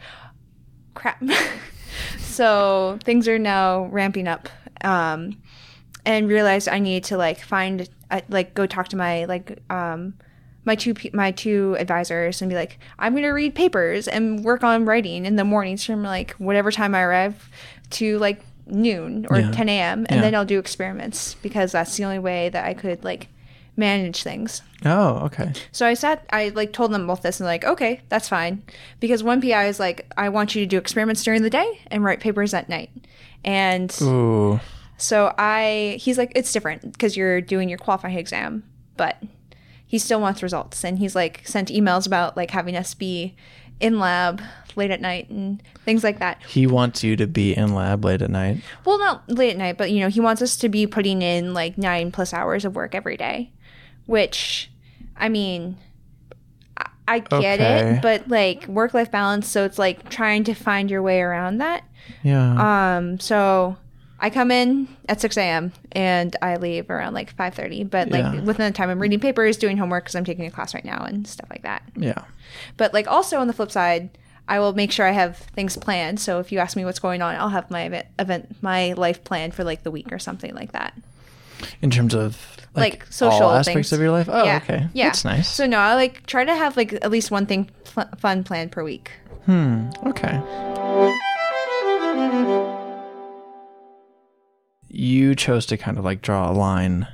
crap. 0.93 1.21
So 2.19 2.97
things 3.03 3.27
are 3.27 3.37
now 3.39 3.85
ramping 3.85 4.27
up. 4.27 4.49
Um, 4.83 5.37
and 6.05 6.27
realized 6.27 6.67
I 6.67 6.79
need 6.79 7.03
to 7.05 7.17
like 7.17 7.39
find 7.39 7.87
uh, 8.11 8.21
like 8.29 8.53
go 8.55 8.65
talk 8.65 8.87
to 8.89 8.97
my 8.97 9.25
like 9.25 9.59
um 9.69 10.15
my 10.65 10.75
two 10.75 10.93
my 11.13 11.31
two 11.31 11.75
advisors 11.79 12.41
and 12.41 12.49
be 12.49 12.55
like 12.55 12.79
I'm 12.99 13.15
gonna 13.15 13.33
read 13.33 13.55
papers 13.55 14.07
and 14.07 14.43
work 14.43 14.63
on 14.63 14.85
writing 14.85 15.25
in 15.25 15.35
the 15.35 15.43
mornings 15.43 15.83
from 15.85 16.03
like 16.03 16.31
whatever 16.33 16.71
time 16.71 16.95
I 16.95 17.01
arrive 17.01 17.49
to 17.91 18.17
like 18.19 18.41
noon 18.65 19.27
or 19.29 19.39
Yeah. 19.39 19.51
10 19.51 19.69
a.m. 19.69 20.05
and 20.09 20.17
Yeah. 20.17 20.21
then 20.21 20.35
I'll 20.35 20.45
do 20.45 20.57
experiments 20.59 21.35
because 21.41 21.71
that's 21.73 21.95
the 21.97 22.05
only 22.05 22.19
way 22.19 22.49
that 22.49 22.65
I 22.65 22.73
could 22.73 23.03
like 23.03 23.27
manage 23.75 24.21
things. 24.23 24.61
Oh, 24.85 25.15
okay. 25.25 25.51
So 25.71 25.85
I 25.87 25.95
sat, 25.95 26.25
I 26.31 26.49
like 26.49 26.73
told 26.73 26.91
them 26.93 27.07
both 27.07 27.23
this 27.23 27.39
and 27.39 27.47
like, 27.47 27.65
okay, 27.65 28.01
that's 28.07 28.29
fine. 28.29 28.61
Because 28.99 29.23
one 29.23 29.41
PI 29.41 29.65
is 29.65 29.79
like, 29.79 30.05
I 30.15 30.29
want 30.29 30.53
you 30.55 30.61
to 30.61 30.67
do 30.67 30.77
experiments 30.77 31.23
during 31.23 31.41
the 31.41 31.49
day 31.49 31.79
and 31.87 32.03
write 32.03 32.19
papers 32.19 32.53
at 32.53 32.69
night. 32.69 32.91
And 33.43 33.93
Ooh. 34.01 34.59
so 34.97 35.33
I, 35.39 35.97
he's 35.99 36.17
like, 36.19 36.31
it's 36.35 36.53
different 36.53 36.93
because 36.93 37.17
you're 37.17 37.41
doing 37.41 37.67
your 37.67 37.79
qualifying 37.79 38.17
exam, 38.17 38.63
but 38.95 39.17
he 39.93 39.99
still 39.99 40.19
wants 40.19 40.41
results. 40.41 40.83
And 40.83 40.97
he's 40.97 41.13
like, 41.15 41.43
sent 41.45 41.69
emails 41.69 42.07
about 42.07 42.35
like 42.35 42.49
having 42.49 42.75
us 42.75 42.95
be 42.95 43.35
in 43.79 43.99
lab 43.99 44.41
late 44.75 44.89
at 44.89 44.99
night 44.99 45.29
and 45.29 45.61
things 45.85 46.03
like 46.03 46.17
that. 46.17 46.41
He 46.47 46.65
wants 46.65 47.03
you 47.03 47.15
to 47.15 47.27
be 47.27 47.55
in 47.55 47.75
lab 47.75 48.03
late 48.03 48.23
at 48.23 48.31
night. 48.31 48.63
Well, 48.85 48.97
not 48.97 49.29
late 49.29 49.51
at 49.51 49.57
night, 49.57 49.77
but 49.77 49.91
you 49.91 49.99
know, 49.99 50.09
he 50.09 50.19
wants 50.19 50.41
us 50.41 50.57
to 50.57 50.67
be 50.67 50.87
putting 50.87 51.21
in 51.21 51.53
like 51.53 51.77
nine 51.77 52.11
plus 52.11 52.33
hours 52.33 52.65
of 52.65 52.75
work 52.75 52.95
every 52.95 53.17
day, 53.17 53.51
which, 54.07 54.71
I 55.15 55.29
mean, 55.29 55.77
I, 56.75 56.87
I 57.07 57.19
get 57.19 57.59
Okay. 57.59 57.97
it, 57.97 58.01
but 58.01 58.27
like 58.29 58.65
work 58.67 58.95
life 58.95 59.11
balance, 59.11 59.47
so 59.47 59.63
it's 59.63 59.77
like 59.77 60.09
trying 60.09 60.43
to 60.45 60.55
find 60.55 60.89
your 60.89 61.03
way 61.03 61.21
around 61.21 61.59
that. 61.59 61.83
Yeah. 62.23 62.95
Um, 62.97 63.19
so 63.19 63.77
I 64.19 64.29
come 64.29 64.51
in 64.51 64.87
at 65.09 65.19
6 65.19 65.35
a.m. 65.37 65.73
and 65.91 66.33
I 66.41 66.55
leave 66.55 66.89
around 66.89 67.13
like 67.13 67.35
5:30, 67.35 67.89
but 67.89 68.09
like 68.09 68.21
Yeah. 68.23 68.39
within 68.41 68.65
the 68.71 68.75
time 68.75 68.89
I'm 68.89 68.99
reading 68.99 69.19
papers, 69.19 69.57
doing 69.57 69.77
homework 69.77 70.05
because 70.05 70.15
I'm 70.15 70.23
taking 70.25 70.45
a 70.45 70.51
class 70.51 70.73
right 70.73 70.85
now 70.85 71.03
and 71.03 71.27
stuff 71.27 71.49
like 71.49 71.63
that. 71.63 71.83
yeah. 71.95 72.23
But 72.77 72.93
like 72.93 73.07
also 73.07 73.39
on 73.39 73.47
the 73.47 73.53
flip 73.53 73.71
side, 73.71 74.09
I 74.47 74.59
will 74.59 74.73
make 74.73 74.91
sure 74.91 75.05
I 75.05 75.11
have 75.11 75.37
things 75.37 75.75
planned. 75.77 76.19
So 76.19 76.39
if 76.39 76.51
you 76.51 76.59
ask 76.59 76.75
me 76.77 76.85
what's 76.85 76.99
going 76.99 77.21
on, 77.21 77.35
I'll 77.35 77.49
have 77.49 77.69
my 77.71 77.83
event, 77.83 78.07
event 78.19 78.55
my 78.61 78.93
life 78.93 79.23
planned 79.23 79.55
for 79.55 79.63
like 79.63 79.83
the 79.83 79.91
week 79.91 80.11
or 80.11 80.19
something 80.19 80.53
like 80.55 80.71
that. 80.73 80.93
In 81.81 81.89
terms 81.89 82.13
of 82.13 82.57
like, 82.75 82.93
Like, 82.93 83.05
social 83.11 83.49
aspects 83.51 83.89
things. 83.89 83.93
of 83.93 83.99
your 84.01 84.11
life. 84.11 84.27
Oh, 84.31 84.43
yeah. 84.43 84.57
okay. 84.63 84.87
Yeah. 84.93 85.05
That's 85.07 85.23
nice. 85.25 85.49
So 85.49 85.65
no, 85.65 85.77
I 85.79 85.95
like 85.95 86.25
try 86.25 86.43
to 86.45 86.55
have 86.55 86.75
like 86.77 86.93
at 86.93 87.09
least 87.11 87.29
one 87.31 87.45
thing 87.45 87.69
pl- 87.85 88.09
fun 88.17 88.43
planned 88.43 88.71
per 88.71 88.83
week. 88.83 89.11
hmm. 89.45 89.89
Okay. 90.07 90.39
You 94.95 95.33
chose 95.33 95.65
to 95.67 95.77
kind 95.77 95.97
of 95.97 96.05
like 96.05 96.21
draw 96.21 96.49
a 96.49 96.53
line 96.53 97.07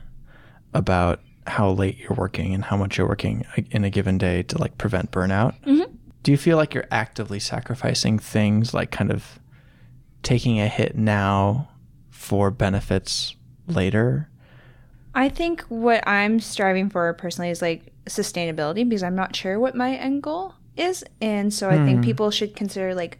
about 0.73 1.21
how 1.47 1.69
late 1.71 1.97
you're 1.97 2.13
working 2.13 2.53
and 2.53 2.65
how 2.65 2.75
much 2.75 2.97
you're 2.97 3.07
working 3.07 3.45
in 3.71 3.85
a 3.85 3.89
given 3.89 4.17
day 4.17 4.43
to 4.43 4.57
like 4.57 4.77
prevent 4.77 5.11
burnout. 5.11 5.55
Mhm. 5.65 5.89
Do 6.21 6.31
you 6.31 6.37
feel 6.37 6.57
like 6.57 6.73
you're 6.73 6.87
actively 6.91 7.39
sacrificing 7.39 8.19
things 8.19 8.73
like 8.73 8.91
kind 8.91 9.09
of 9.11 9.39
taking 10.23 10.59
a 10.59 10.67
hit 10.67 10.97
now 10.97 11.69
for 12.09 12.51
benefits 12.51 13.35
later? 13.67 14.29
I 15.15 15.29
think 15.29 15.61
what 15.69 16.05
I'm 16.05 16.41
striving 16.41 16.89
for 16.89 17.11
personally 17.13 17.49
is 17.49 17.61
like 17.61 17.93
sustainability 18.07 18.87
because 18.87 19.03
I'm 19.03 19.15
not 19.15 19.35
sure 19.37 19.57
what 19.57 19.73
my 19.73 19.95
end 19.95 20.21
goal 20.21 20.53
is. 20.75 21.03
And 21.21 21.53
so 21.53 21.69
I 21.69 21.77
Hmm. 21.77 21.85
think 21.85 22.03
people 22.03 22.29
should 22.29 22.55
consider 22.57 22.93
like 22.93 23.19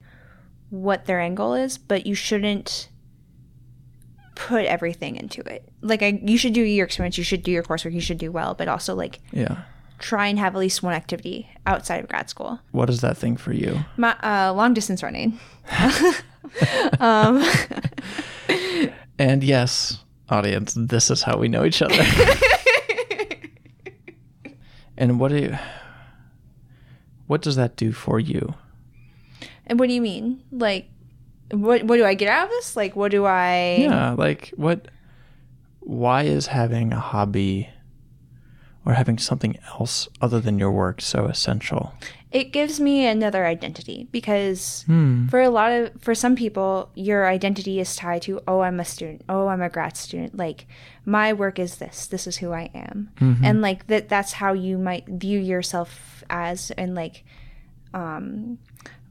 what 0.69 1.05
their 1.05 1.21
end 1.21 1.37
goal 1.37 1.53
is, 1.53 1.77
but 1.77 2.05
you 2.05 2.13
shouldn't 2.13 2.88
put 4.47 4.63
everything 4.65 5.15
into 5.17 5.41
it. 5.41 5.67
Like 5.81 6.01
I, 6.01 6.19
you 6.23 6.37
should 6.37 6.53
do 6.53 6.61
your 6.61 6.85
experiments, 6.85 7.17
you 7.17 7.23
should 7.25 7.43
do 7.43 7.51
your 7.51 7.63
coursework, 7.63 7.93
you 7.93 7.99
should 8.01 8.17
do 8.17 8.31
well, 8.31 8.53
but 8.53 8.67
also 8.69 8.95
like 8.95 9.19
Yeah. 9.33 9.63
try 9.99 10.27
and 10.27 10.39
have 10.39 10.55
at 10.55 10.59
least 10.59 10.81
one 10.81 10.93
activity 10.93 11.49
outside 11.65 11.99
of 12.03 12.07
grad 12.09 12.29
school. 12.29 12.59
What 12.71 12.89
is 12.89 13.01
that 13.01 13.17
thing 13.17 13.35
for 13.37 13.51
you? 13.53 13.79
My 13.97 14.15
uh, 14.23 14.53
long 14.53 14.73
distance 14.73 15.03
running. 15.03 15.37
um, 16.99 17.43
And 19.19 19.43
yes, 19.43 19.99
audience, 20.29 20.73
this 20.77 21.11
is 21.11 21.23
how 21.23 21.37
we 21.37 21.49
know 21.49 21.65
each 21.65 21.81
other. 21.81 22.01
and 24.97 25.19
what 25.19 25.29
do 25.31 25.37
you, 25.37 25.57
what 27.27 27.41
does 27.41 27.57
that 27.57 27.75
do 27.75 27.91
for 27.91 28.19
you? 28.19 28.53
and 29.65 29.77
what 29.79 29.87
do 29.87 29.93
you 29.93 30.01
mean? 30.01 30.41
Like, 30.51 30.87
what 31.51 31.83
what 31.83 31.97
do 31.97 32.05
I 32.05 32.13
get 32.13 32.29
out 32.29 32.45
of 32.45 32.49
this? 32.51 32.75
Like, 32.75 32.95
what 32.95 33.11
do 33.11 33.25
I? 33.25 33.77
Yeah, 33.81 34.11
like 34.17 34.53
what 34.55 34.87
why 35.79 36.23
is 36.23 36.47
having 36.47 36.93
a 36.93 36.99
hobby 36.99 37.69
or 38.85 38.93
having 38.93 39.17
something 39.17 39.57
else 39.69 40.07
other 40.21 40.39
than 40.39 40.59
your 40.59 40.71
work 40.71 41.01
so 41.01 41.25
essential? 41.25 41.93
It 42.31 42.51
gives 42.53 42.79
me 42.79 43.07
another 43.07 43.47
identity 43.47 44.07
because 44.11 44.83
Hmm. 44.85 45.27
for 45.29 45.41
a 45.41 45.49
lot 45.49 45.71
of 45.71 45.91
for 45.99 46.13
some 46.13 46.35
people 46.35 46.91
your 46.93 47.25
identity 47.27 47.79
is 47.79 47.95
tied 47.95 48.21
to 48.23 48.39
oh 48.47 48.59
I'm 48.61 48.79
a 48.79 48.85
student 48.85 49.23
oh 49.27 49.47
I'm 49.47 49.63
a 49.63 49.69
grad 49.69 49.97
student 49.97 50.37
like 50.37 50.67
my 51.05 51.33
work 51.33 51.57
is 51.57 51.77
this 51.77 52.05
this 52.05 52.27
is 52.27 52.37
who 52.37 52.51
I 52.51 52.69
am 52.75 53.09
and 53.19 53.61
like 53.63 53.87
that 53.87 54.09
that's 54.09 54.33
how 54.33 54.53
you 54.53 54.77
might 54.77 55.07
view 55.07 55.39
yourself 55.39 56.23
as 56.29 56.69
and 56.77 56.93
like 56.93 57.23
um 57.95 58.59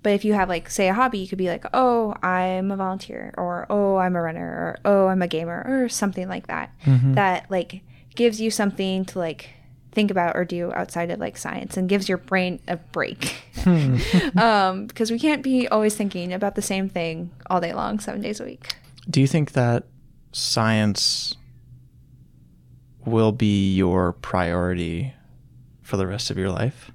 but 0.03 0.13
if 0.13 0.25
you 0.25 0.33
have 0.33 0.49
like 0.49 0.71
say 0.71 0.89
a 0.89 0.95
hobby 0.95 1.19
you 1.19 1.29
could 1.29 1.39
be 1.39 1.49
like 1.49 1.65
oh 1.75 2.15
I'm 2.23 2.71
a 2.71 2.77
volunteer 2.77 3.35
or 3.37 3.67
oh 3.71 3.97
I'm 3.97 4.17
a 4.17 4.23
runner 4.23 4.47
or 4.47 4.79
oh 4.85 5.07
I'm 5.09 5.23
a 5.23 5.29
gamer 5.29 5.65
or 5.67 5.89
something 5.89 6.29
like 6.29 6.47
that 6.47 6.73
that 7.15 7.51
like 7.51 7.83
gives 8.15 8.41
you 8.41 8.51
something 8.51 9.05
to 9.07 9.19
like 9.19 9.51
think 9.93 10.11
about 10.11 10.37
or 10.37 10.45
do 10.45 10.73
outside 10.75 11.11
of 11.11 11.19
like 11.19 11.37
science 11.37 11.77
and 11.77 11.89
gives 11.89 12.09
your 12.09 12.19
brain 12.19 12.61
a 12.69 12.77
break 12.77 13.43
um, 14.37 14.87
because 14.87 15.11
we 15.11 15.19
can't 15.19 15.43
be 15.43 15.67
always 15.69 15.97
thinking 15.97 16.33
about 16.33 16.55
the 16.55 16.63
same 16.63 16.89
thing 16.89 17.31
all 17.51 17.61
day 17.61 17.73
long, 17.73 17.99
seven 17.99 18.21
days 18.21 18.41
a 18.41 18.45
week. 18.45 18.77
Do 19.09 19.21
you 19.21 19.27
think 19.27 19.53
that 19.53 19.85
science 20.33 21.37
will 23.05 23.33
be 23.33 23.75
your 23.75 24.13
priority 24.13 25.15
for 25.83 25.97
the 25.97 26.07
rest 26.07 26.31
of 26.31 26.39
your 26.39 26.51
life? 26.51 26.91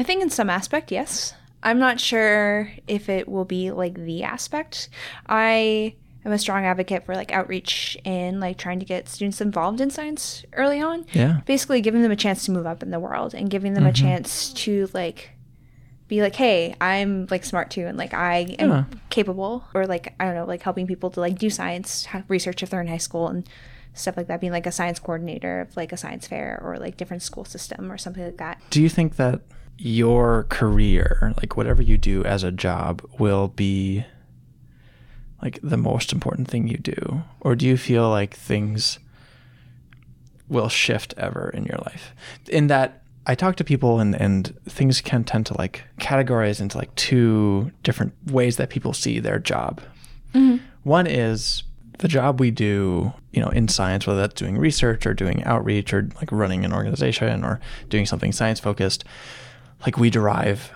I 0.00 0.02
think 0.02 0.22
in 0.22 0.30
some 0.30 0.48
aspect, 0.48 0.90
yes. 0.90 1.34
I'm 1.62 1.78
not 1.78 2.00
sure 2.00 2.72
if 2.86 3.10
it 3.10 3.28
will 3.28 3.44
be 3.44 3.70
like 3.70 3.92
the 3.94 4.22
aspect. 4.22 4.88
I 5.28 5.94
am 6.24 6.32
a 6.32 6.38
strong 6.38 6.64
advocate 6.64 7.04
for 7.04 7.14
like 7.14 7.32
outreach 7.32 7.98
and 8.06 8.40
like 8.40 8.56
trying 8.56 8.78
to 8.78 8.86
get 8.86 9.10
students 9.10 9.42
involved 9.42 9.78
in 9.78 9.90
science 9.90 10.42
early 10.54 10.80
on. 10.80 11.04
Yeah. 11.12 11.42
Basically, 11.44 11.82
giving 11.82 12.00
them 12.00 12.10
a 12.10 12.16
chance 12.16 12.46
to 12.46 12.50
move 12.50 12.64
up 12.64 12.82
in 12.82 12.90
the 12.90 12.98
world 12.98 13.34
and 13.34 13.50
giving 13.50 13.74
them 13.74 13.84
a 13.84 13.90
mm-hmm. 13.90 14.06
chance 14.06 14.54
to 14.54 14.88
like 14.94 15.32
be 16.08 16.22
like, 16.22 16.34
hey, 16.34 16.74
I'm 16.80 17.26
like 17.30 17.44
smart 17.44 17.70
too, 17.70 17.86
and 17.86 17.98
like 17.98 18.14
I 18.14 18.56
am 18.58 18.70
Yeah. 18.70 18.84
capable, 19.10 19.64
or 19.74 19.86
like 19.86 20.14
I 20.18 20.24
don't 20.24 20.34
know, 20.34 20.46
like 20.46 20.62
helping 20.62 20.86
people 20.86 21.10
to 21.10 21.20
like 21.20 21.38
do 21.38 21.50
science 21.50 22.08
research 22.26 22.62
if 22.62 22.70
they're 22.70 22.80
in 22.80 22.88
high 22.88 22.96
school 22.96 23.28
and 23.28 23.46
stuff 23.92 24.16
like 24.16 24.28
that. 24.28 24.40
Being 24.40 24.54
like 24.54 24.66
a 24.66 24.72
science 24.72 24.98
coordinator 24.98 25.60
of 25.60 25.76
like 25.76 25.92
a 25.92 25.98
science 25.98 26.26
fair 26.26 26.58
or 26.64 26.78
like 26.78 26.96
different 26.96 27.22
school 27.22 27.44
system 27.44 27.92
or 27.92 27.98
something 27.98 28.24
like 28.24 28.38
that. 28.38 28.62
Do 28.70 28.80
you 28.80 28.88
think 28.88 29.16
that 29.16 29.42
your 29.82 30.44
career, 30.50 31.32
like 31.38 31.56
whatever 31.56 31.80
you 31.80 31.96
do 31.96 32.22
as 32.24 32.44
a 32.44 32.52
job, 32.52 33.02
will 33.18 33.48
be 33.48 34.04
like 35.40 35.58
the 35.62 35.78
most 35.78 36.12
important 36.12 36.48
thing 36.48 36.68
you 36.68 36.76
do? 36.76 37.22
Or 37.40 37.56
do 37.56 37.66
you 37.66 37.78
feel 37.78 38.10
like 38.10 38.34
things 38.34 38.98
will 40.48 40.68
shift 40.68 41.14
ever 41.16 41.50
in 41.54 41.64
your 41.64 41.78
life? 41.78 42.14
In 42.48 42.66
that 42.66 43.02
I 43.26 43.34
talk 43.34 43.56
to 43.56 43.64
people 43.64 44.00
and, 44.00 44.14
and 44.14 44.54
things 44.66 45.00
can 45.00 45.24
tend 45.24 45.46
to 45.46 45.56
like 45.56 45.84
categorize 45.98 46.60
into 46.60 46.76
like 46.76 46.94
two 46.94 47.72
different 47.82 48.12
ways 48.30 48.56
that 48.58 48.68
people 48.68 48.92
see 48.92 49.18
their 49.18 49.38
job. 49.38 49.80
Mm-hmm. 50.34 50.62
One 50.82 51.06
is 51.06 51.62
the 52.00 52.08
job 52.08 52.38
we 52.38 52.50
do, 52.50 53.14
you 53.32 53.40
know, 53.40 53.48
in 53.48 53.68
science, 53.68 54.06
whether 54.06 54.20
that's 54.20 54.34
doing 54.34 54.58
research 54.58 55.06
or 55.06 55.14
doing 55.14 55.42
outreach 55.44 55.94
or 55.94 56.10
like 56.16 56.30
running 56.32 56.66
an 56.66 56.72
organization 56.74 57.44
or 57.44 57.60
doing 57.88 58.04
something 58.04 58.32
science 58.32 58.60
focused, 58.60 59.04
like 59.84 59.96
we 59.96 60.10
derive 60.10 60.72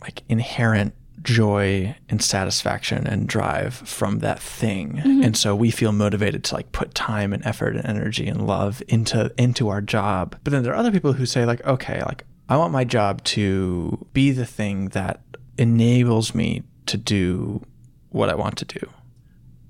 like 0.00 0.22
inherent 0.28 0.94
joy 1.22 1.96
and 2.08 2.22
satisfaction 2.22 3.06
and 3.06 3.28
drive 3.28 3.74
from 3.74 4.20
that 4.20 4.38
thing. 4.38 5.02
Mm-hmm. 5.04 5.22
And 5.22 5.36
so 5.36 5.56
we 5.56 5.70
feel 5.70 5.90
motivated 5.90 6.44
to 6.44 6.54
like 6.54 6.70
put 6.70 6.94
time 6.94 7.32
and 7.32 7.44
effort 7.44 7.74
and 7.74 7.84
energy 7.84 8.28
and 8.28 8.46
love 8.46 8.82
into 8.86 9.32
into 9.36 9.68
our 9.68 9.80
job. 9.80 10.36
But 10.44 10.52
then 10.52 10.62
there 10.62 10.72
are 10.72 10.76
other 10.76 10.92
people 10.92 11.14
who 11.14 11.26
say 11.26 11.44
like, 11.44 11.64
okay, 11.66 12.02
like 12.02 12.24
I 12.48 12.56
want 12.56 12.72
my 12.72 12.84
job 12.84 13.24
to 13.24 14.06
be 14.12 14.30
the 14.30 14.46
thing 14.46 14.90
that 14.90 15.20
enables 15.58 16.34
me 16.34 16.62
to 16.86 16.96
do 16.96 17.64
what 18.10 18.28
I 18.28 18.34
want 18.34 18.56
to 18.58 18.64
do 18.64 18.88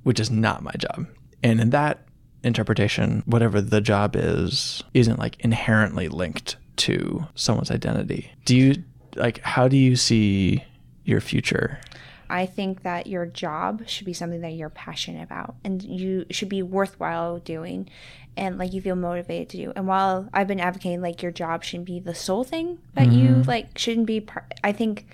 which 0.06 0.21
is 0.21 0.30
not 0.30 0.62
my 0.62 0.71
job. 0.78 1.04
And 1.42 1.61
in 1.61 1.71
that 1.71 2.06
interpretation, 2.45 3.25
whatever 3.26 3.61
the 3.61 3.80
job 3.80 4.14
is, 4.14 4.85
isn't 4.95 5.18
like 5.18 5.35
inherently 5.40 6.06
linked 6.06 6.59
to 6.76 7.26
someone's 7.35 7.71
identity. 7.71 8.30
Do 8.45 8.56
you 8.56 8.85
like, 9.14 9.40
how 9.42 9.68
do 9.68 9.76
you 9.76 9.97
see 9.97 10.64
your 11.04 11.21
future? 11.21 11.80
I 12.28 12.47
think 12.47 12.83
that 12.83 13.06
your 13.06 13.26
job 13.26 13.88
should 13.88 14.04
be 14.04 14.12
something 14.12 14.40
that 14.40 14.54
you're 14.54 14.71
passionate 14.71 15.23
about 15.23 15.54
and 15.64 15.83
you 15.83 16.26
should 16.30 16.49
be 16.49 16.62
worthwhile 16.62 17.38
doing 17.38 17.88
and 18.37 18.59
like 18.59 18.73
you 18.73 18.83
feel 18.83 18.97
motivated 18.97 19.49
to 19.50 19.56
do. 19.56 19.73
And 19.76 19.87
while 19.87 20.28
I've 20.33 20.49
been 20.49 20.61
advocating 20.61 21.00
like 21.00 21.23
your 21.23 21.33
job 21.33 21.64
shouldn't 21.64 21.87
be 21.87 22.00
the 22.00 22.14
sole 22.14 22.45
thing 22.45 22.78
that 22.95 23.12
you 23.12 23.28
mm-hmm. 23.28 23.49
like 23.49 23.78
shouldn't 23.78 24.06
be 24.06 24.21
par- 24.21 24.47
I 24.62 24.73
think 24.73 25.06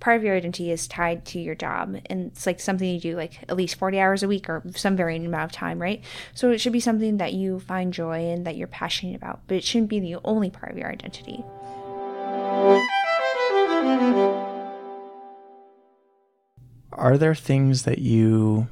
part 0.00 0.16
of 0.16 0.22
your 0.22 0.36
identity 0.36 0.70
is 0.70 0.86
tied 0.86 1.24
to 1.24 1.40
your 1.40 1.54
job 1.54 2.00
and 2.06 2.26
it's 2.26 2.46
like 2.46 2.60
something 2.60 2.88
you 2.88 3.00
do 3.00 3.16
like 3.16 3.40
at 3.48 3.56
least 3.56 3.76
40 3.76 3.98
hours 3.98 4.22
a 4.22 4.28
week 4.28 4.48
or 4.48 4.62
some 4.74 4.96
varying 4.96 5.26
amount 5.26 5.44
of 5.44 5.52
time 5.52 5.80
right 5.80 6.02
so 6.34 6.50
it 6.50 6.58
should 6.58 6.72
be 6.72 6.80
something 6.80 7.16
that 7.16 7.32
you 7.32 7.60
find 7.60 7.92
joy 7.92 8.20
in 8.20 8.44
that 8.44 8.56
you're 8.56 8.68
passionate 8.68 9.16
about 9.16 9.40
but 9.46 9.56
it 9.56 9.64
shouldn't 9.64 9.90
be 9.90 10.00
the 10.00 10.16
only 10.24 10.50
part 10.50 10.70
of 10.72 10.78
your 10.78 10.90
identity 10.90 11.44
Are 16.98 17.16
there 17.16 17.34
things 17.34 17.84
that 17.84 17.98
you 17.98 18.66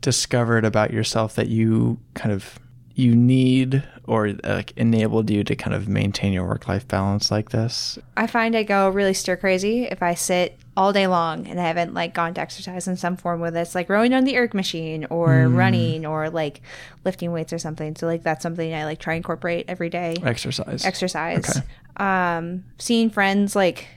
discovered 0.00 0.64
about 0.64 0.92
yourself 0.92 1.36
that 1.36 1.48
you 1.48 1.98
kind 2.14 2.32
of 2.32 2.58
you 2.94 3.14
need 3.14 3.82
or 4.06 4.32
like 4.44 4.72
enabled 4.76 5.30
you 5.30 5.44
to 5.44 5.54
kind 5.54 5.74
of 5.74 5.88
maintain 5.88 6.32
your 6.32 6.46
work 6.46 6.66
life 6.66 6.86
balance 6.88 7.30
like 7.30 7.50
this? 7.50 7.98
I 8.16 8.26
find 8.26 8.56
I 8.56 8.64
go 8.64 8.88
really 8.88 9.14
stir 9.14 9.36
crazy 9.36 9.84
if 9.84 10.02
I 10.02 10.14
sit 10.14 10.58
all 10.76 10.92
day 10.92 11.06
long 11.06 11.46
and 11.48 11.60
I 11.60 11.64
haven't 11.66 11.94
like 11.94 12.14
gone 12.14 12.34
to 12.34 12.40
exercise 12.40 12.86
in 12.86 12.96
some 12.96 13.16
form 13.16 13.40
with 13.40 13.56
it's 13.56 13.74
like 13.74 13.88
rowing 13.88 14.14
on 14.14 14.24
the 14.24 14.36
erg 14.36 14.54
machine 14.54 15.04
or 15.10 15.48
running 15.48 16.06
or 16.06 16.30
like 16.30 16.62
lifting 17.04 17.32
weights 17.32 17.52
or 17.52 17.58
something. 17.58 17.96
So 17.96 18.06
like 18.06 18.22
that's 18.22 18.42
something 18.42 18.72
I 18.72 18.84
like 18.84 18.98
try 18.98 19.14
incorporate 19.14 19.66
every 19.68 19.90
day. 19.90 20.16
Exercise. 20.22 20.84
Exercise. 20.84 21.58
Okay. 21.58 21.66
Um, 21.96 22.64
seeing 22.78 23.10
friends 23.10 23.56
like 23.56 23.88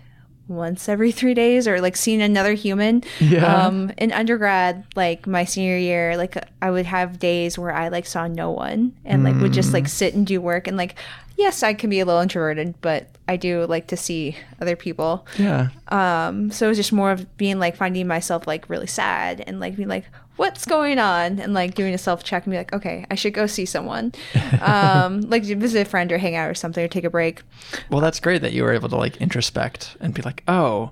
once 0.47 0.89
every 0.89 1.11
three 1.11 1.33
days 1.33 1.67
or 1.67 1.79
like 1.81 1.95
seeing 1.95 2.21
another 2.21 2.53
human. 2.53 3.03
Yeah. 3.19 3.65
Um, 3.65 3.91
in 3.97 4.11
undergrad, 4.11 4.85
like 4.95 5.25
my 5.25 5.45
senior 5.45 5.77
year, 5.77 6.17
like 6.17 6.37
I 6.61 6.71
would 6.71 6.85
have 6.85 7.19
days 7.19 7.57
where 7.57 7.73
I 7.73 7.87
like 7.89 8.05
saw 8.05 8.27
no 8.27 8.51
one 8.51 8.93
and 9.05 9.23
like 9.23 9.35
would 9.35 9.53
just 9.53 9.73
like 9.73 9.87
sit 9.87 10.13
and 10.13 10.27
do 10.27 10.41
work 10.41 10.67
and 10.67 10.77
like 10.77 10.95
yes, 11.37 11.63
I 11.63 11.73
can 11.73 11.89
be 11.89 11.99
a 11.99 12.05
little 12.05 12.21
introverted, 12.21 12.75
but 12.81 13.07
I 13.27 13.37
do 13.37 13.65
like 13.65 13.87
to 13.87 13.97
see 13.97 14.37
other 14.61 14.75
people. 14.75 15.25
Yeah. 15.37 15.69
Um, 15.87 16.51
so 16.51 16.65
it 16.65 16.69
was 16.69 16.77
just 16.77 16.93
more 16.93 17.11
of 17.11 17.37
being 17.37 17.59
like 17.59 17.75
finding 17.75 18.07
myself 18.07 18.47
like 18.47 18.69
really 18.69 18.87
sad 18.87 19.43
and 19.47 19.59
like 19.59 19.75
being 19.75 19.89
like, 19.89 20.05
what's 20.35 20.65
going 20.65 20.99
on? 20.99 21.39
And 21.39 21.53
like 21.53 21.75
doing 21.75 21.93
a 21.93 21.97
self 21.97 22.23
check 22.23 22.45
and 22.45 22.51
be 22.51 22.57
like, 22.57 22.73
okay, 22.73 23.05
I 23.09 23.15
should 23.15 23.33
go 23.33 23.47
see 23.47 23.65
someone. 23.65 24.13
um, 24.61 25.21
like 25.21 25.43
visit 25.43 25.87
a 25.87 25.89
friend 25.89 26.11
or 26.11 26.17
hang 26.17 26.35
out 26.35 26.49
or 26.49 26.53
something 26.53 26.83
or 26.83 26.87
take 26.87 27.03
a 27.03 27.09
break. 27.09 27.41
Well, 27.89 28.01
that's 28.01 28.19
great 28.19 28.41
that 28.41 28.53
you 28.53 28.63
were 28.63 28.73
able 28.73 28.89
to 28.89 28.97
like 28.97 29.17
introspect 29.17 29.95
and 29.99 30.13
be 30.13 30.21
like, 30.21 30.43
oh, 30.47 30.91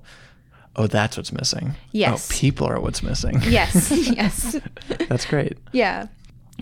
oh, 0.75 0.87
that's 0.87 1.17
what's 1.17 1.31
missing. 1.31 1.75
Yes. 1.91 2.29
Oh, 2.29 2.33
people 2.33 2.67
are 2.67 2.79
what's 2.79 3.03
missing. 3.03 3.41
Yes, 3.43 3.91
yes. 4.15 4.59
that's 5.07 5.25
great. 5.25 5.57
Yeah. 5.71 6.07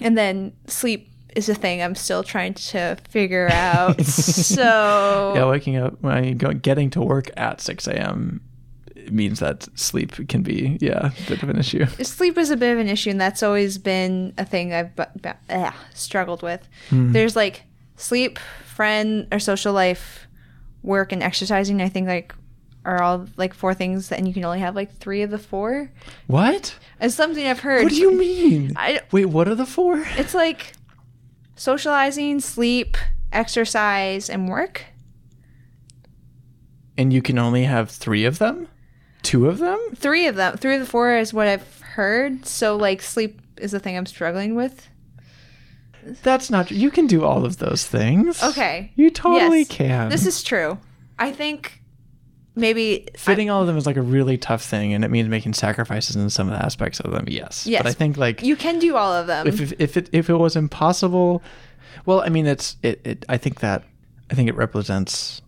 And 0.01 0.17
then 0.17 0.53
sleep 0.67 1.09
is 1.35 1.49
a 1.49 1.55
thing 1.55 1.81
I'm 1.81 1.95
still 1.95 2.23
trying 2.23 2.53
to 2.55 2.97
figure 3.09 3.49
out. 3.51 4.01
so 4.01 5.33
Yeah, 5.35 5.45
waking 5.49 5.77
up, 5.77 6.01
when 6.01 6.13
I 6.13 6.31
go, 6.31 6.53
getting 6.53 6.89
to 6.91 7.01
work 7.01 7.29
at 7.37 7.61
6 7.61 7.87
a.m. 7.87 8.41
means 9.11 9.39
that 9.39 9.67
sleep 9.77 10.27
can 10.27 10.41
be, 10.41 10.77
yeah, 10.81 11.11
a 11.25 11.29
bit 11.29 11.43
of 11.43 11.49
an 11.49 11.57
issue. 11.59 11.85
sleep 12.03 12.37
is 12.37 12.49
a 12.49 12.57
bit 12.57 12.73
of 12.73 12.79
an 12.79 12.87
issue, 12.87 13.09
and 13.09 13.19
that's 13.19 13.43
always 13.43 13.77
been 13.77 14.33
a 14.37 14.45
thing 14.45 14.73
I've 14.73 14.95
bu- 14.95 15.03
bu- 15.21 15.29
ugh, 15.49 15.73
struggled 15.93 16.41
with. 16.43 16.67
Hmm. 16.89 17.11
There's 17.11 17.35
like 17.35 17.63
sleep, 17.95 18.39
friend 18.65 19.27
or 19.31 19.39
social 19.39 19.73
life, 19.73 20.27
work, 20.83 21.11
and 21.11 21.21
exercising. 21.21 21.81
I 21.81 21.89
think 21.89 22.07
like 22.07 22.33
are 22.85 23.01
all 23.01 23.27
like 23.37 23.53
four 23.53 23.73
things 23.73 24.11
and 24.11 24.27
you 24.27 24.33
can 24.33 24.45
only 24.45 24.59
have 24.59 24.75
like 24.75 24.95
three 24.97 25.21
of 25.21 25.29
the 25.31 25.37
four. 25.37 25.91
What? 26.27 26.75
It's 26.99 27.15
something 27.15 27.45
I've 27.45 27.59
heard. 27.59 27.83
What 27.83 27.91
do 27.91 27.97
you 27.97 28.15
mean? 28.15 28.73
I, 28.77 29.01
Wait, 29.11 29.25
what 29.25 29.47
are 29.47 29.55
the 29.55 29.65
four? 29.65 30.05
it's 30.17 30.33
like 30.33 30.73
socializing, 31.55 32.39
sleep, 32.39 32.97
exercise, 33.31 34.29
and 34.29 34.49
work. 34.49 34.85
And 36.97 37.13
you 37.13 37.21
can 37.21 37.37
only 37.37 37.63
have 37.63 37.89
three 37.91 38.25
of 38.25 38.39
them? 38.39 38.67
Two 39.21 39.47
of 39.47 39.57
them? 39.59 39.79
Three 39.95 40.27
of 40.27 40.35
them, 40.35 40.57
three 40.57 40.75
of 40.75 40.79
the 40.81 40.85
four 40.87 41.15
is 41.17 41.33
what 41.33 41.47
I've 41.47 41.81
heard. 41.81 42.45
So 42.45 42.75
like 42.75 43.01
sleep 43.01 43.41
is 43.57 43.71
the 43.71 43.79
thing 43.79 43.97
I'm 43.97 44.05
struggling 44.05 44.55
with. 44.55 44.87
That's 46.23 46.49
not. 46.49 46.71
You 46.71 46.89
can 46.91 47.07
do 47.07 47.23
all 47.23 47.45
of 47.45 47.57
those 47.57 47.85
things. 47.85 48.41
Okay. 48.41 48.91
You 48.95 49.09
totally 49.09 49.59
Yes. 49.59 49.67
can. 49.67 50.09
This 50.09 50.25
is 50.25 50.41
true. 50.41 50.77
I 51.19 51.31
think 51.31 51.81
maybe 52.55 53.07
Fitting 53.17 53.49
all 53.49 53.61
of 53.61 53.67
them 53.67 53.77
is 53.77 53.85
like 53.85 53.97
a 53.97 54.01
really 54.01 54.37
tough 54.37 54.63
thing, 54.63 54.93
and 54.93 55.03
it 55.03 55.11
means 55.11 55.27
making 55.27 55.53
sacrifices 55.53 56.15
in 56.15 56.29
some 56.29 56.47
of 56.47 56.57
the 56.57 56.65
aspects 56.65 56.99
of 57.01 57.11
them. 57.11 57.25
Yes. 57.27 57.67
Yes. 57.67 57.83
But 57.83 57.89
I 57.89 57.93
think 57.93 58.17
like 58.17 58.41
you 58.41 58.55
can 58.55 58.79
do 58.79 58.95
all 58.95 59.11
of 59.13 59.27
them. 59.27 59.45
if 59.47 59.59
if 59.59 59.73
if 59.79 59.97
it 59.97 60.09
if 60.13 60.29
it 60.29 60.35
was 60.35 60.55
impossible, 60.55 61.43
well, 62.05 62.21
I 62.21 62.29
mean, 62.29 62.47
it's 62.47 62.77
it. 62.81 63.01
it 63.03 63.25
I 63.27 63.37
think 63.37 63.59
that 63.59 63.83
I 64.31 64.35
think 64.35 64.47
it 64.47 64.55
represents 64.55 65.41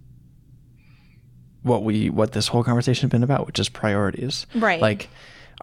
what 1.63 1.83
we 1.83 2.09
what 2.09 2.31
this 2.31 2.47
whole 2.47 2.63
conversation 2.63 3.07
has 3.07 3.11
been 3.11 3.23
about, 3.23 3.45
which 3.45 3.59
is 3.59 3.69
priorities. 3.69 4.45
Right. 4.55 4.81
Like, 4.81 5.09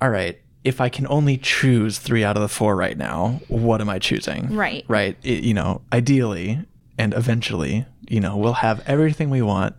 all 0.01 0.11
right, 0.11 0.41
if 0.65 0.81
I 0.81 0.89
can 0.89 1.07
only 1.09 1.37
choose 1.37 1.99
three 1.99 2.25
out 2.25 2.37
of 2.37 2.43
the 2.43 2.49
four 2.49 2.77
right 2.77 2.97
now, 2.97 3.41
what 3.49 3.81
am 3.81 3.89
I 3.89 3.99
choosing? 3.99 4.55
Right. 4.55 4.85
Right. 4.89 5.17
It, 5.23 5.45
you 5.45 5.55
know, 5.55 5.83
ideally 5.93 6.61
and 6.99 7.15
eventually, 7.15 7.87
you 8.09 8.21
know, 8.21 8.37
we'll 8.37 8.55
have 8.55 8.83
everything 8.87 9.31
we 9.31 9.43
want 9.43 9.75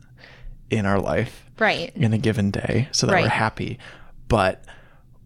in 0.69 0.85
our 0.85 0.99
life 0.99 1.45
right. 1.59 1.91
in 1.95 2.13
a 2.13 2.17
given 2.17 2.51
day, 2.51 2.87
so 2.91 3.07
that 3.07 3.21
we're 3.21 3.27
happy. 3.27 3.79
But 4.27 4.63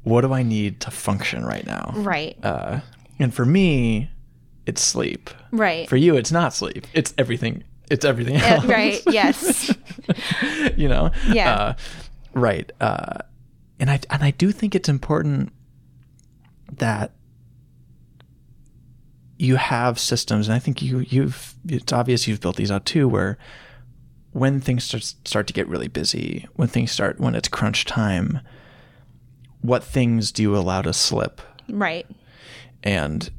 what 0.04 0.22
do 0.22 0.34
I 0.34 0.44
need 0.44 0.80
to 0.82 0.92
function 0.92 1.46
right 1.46 1.66
now? 1.66 1.94
Right. 1.96 2.38
Uh, 2.44 2.80
and 3.20 3.34
for 3.34 3.46
me, 3.46 4.10
it's 4.66 4.82
sleep. 4.82 5.30
right. 5.52 5.88
For 5.88 5.98
you, 5.98 6.16
it's 6.16 6.32
not 6.32 6.54
sleep. 6.54 6.88
It's 6.94 7.14
everything. 7.18 7.64
It's 7.90 8.06
everything 8.06 8.38
else. 8.38 8.66
right. 8.66 9.02
Yes. 9.08 9.74
you 10.78 10.88
know. 10.88 11.12
Yeah. 11.32 11.54
Uh, 11.54 11.74
right. 12.34 12.72
Uh, 12.80 13.18
and 13.80 13.90
I 13.90 14.00
and 14.10 14.24
I 14.24 14.32
do 14.32 14.52
think 14.52 14.76
it's 14.76 14.90
important 14.90 15.52
that 16.72 17.12
you 19.38 19.58
have 19.58 20.00
systems, 20.00 20.48
and 20.48 20.56
I 20.56 20.60
think 20.60 20.82
you 20.82 21.00
you've 21.00 21.56
it's 21.68 21.92
obvious 21.92 22.28
you've 22.28 22.40
built 22.42 22.56
these 22.56 22.72
out 22.72 22.86
too, 22.86 23.08
where 23.08 23.38
when 24.32 24.60
things 24.60 24.84
start 24.84 25.04
start 25.26 25.48
to 25.48 25.54
get 25.54 25.68
really 25.68 25.88
busy, 25.88 26.48
when 26.56 26.68
things 26.68 26.92
start 26.92 27.20
when 27.20 27.36
it's 27.36 27.48
crunch 27.48 27.86
time, 27.86 28.40
what 29.62 29.84
things 29.84 30.32
do 30.32 30.42
you 30.42 30.56
allow 30.56 30.82
to 30.82 30.94
slip? 30.94 31.42
right. 31.70 32.06
and 32.84 33.30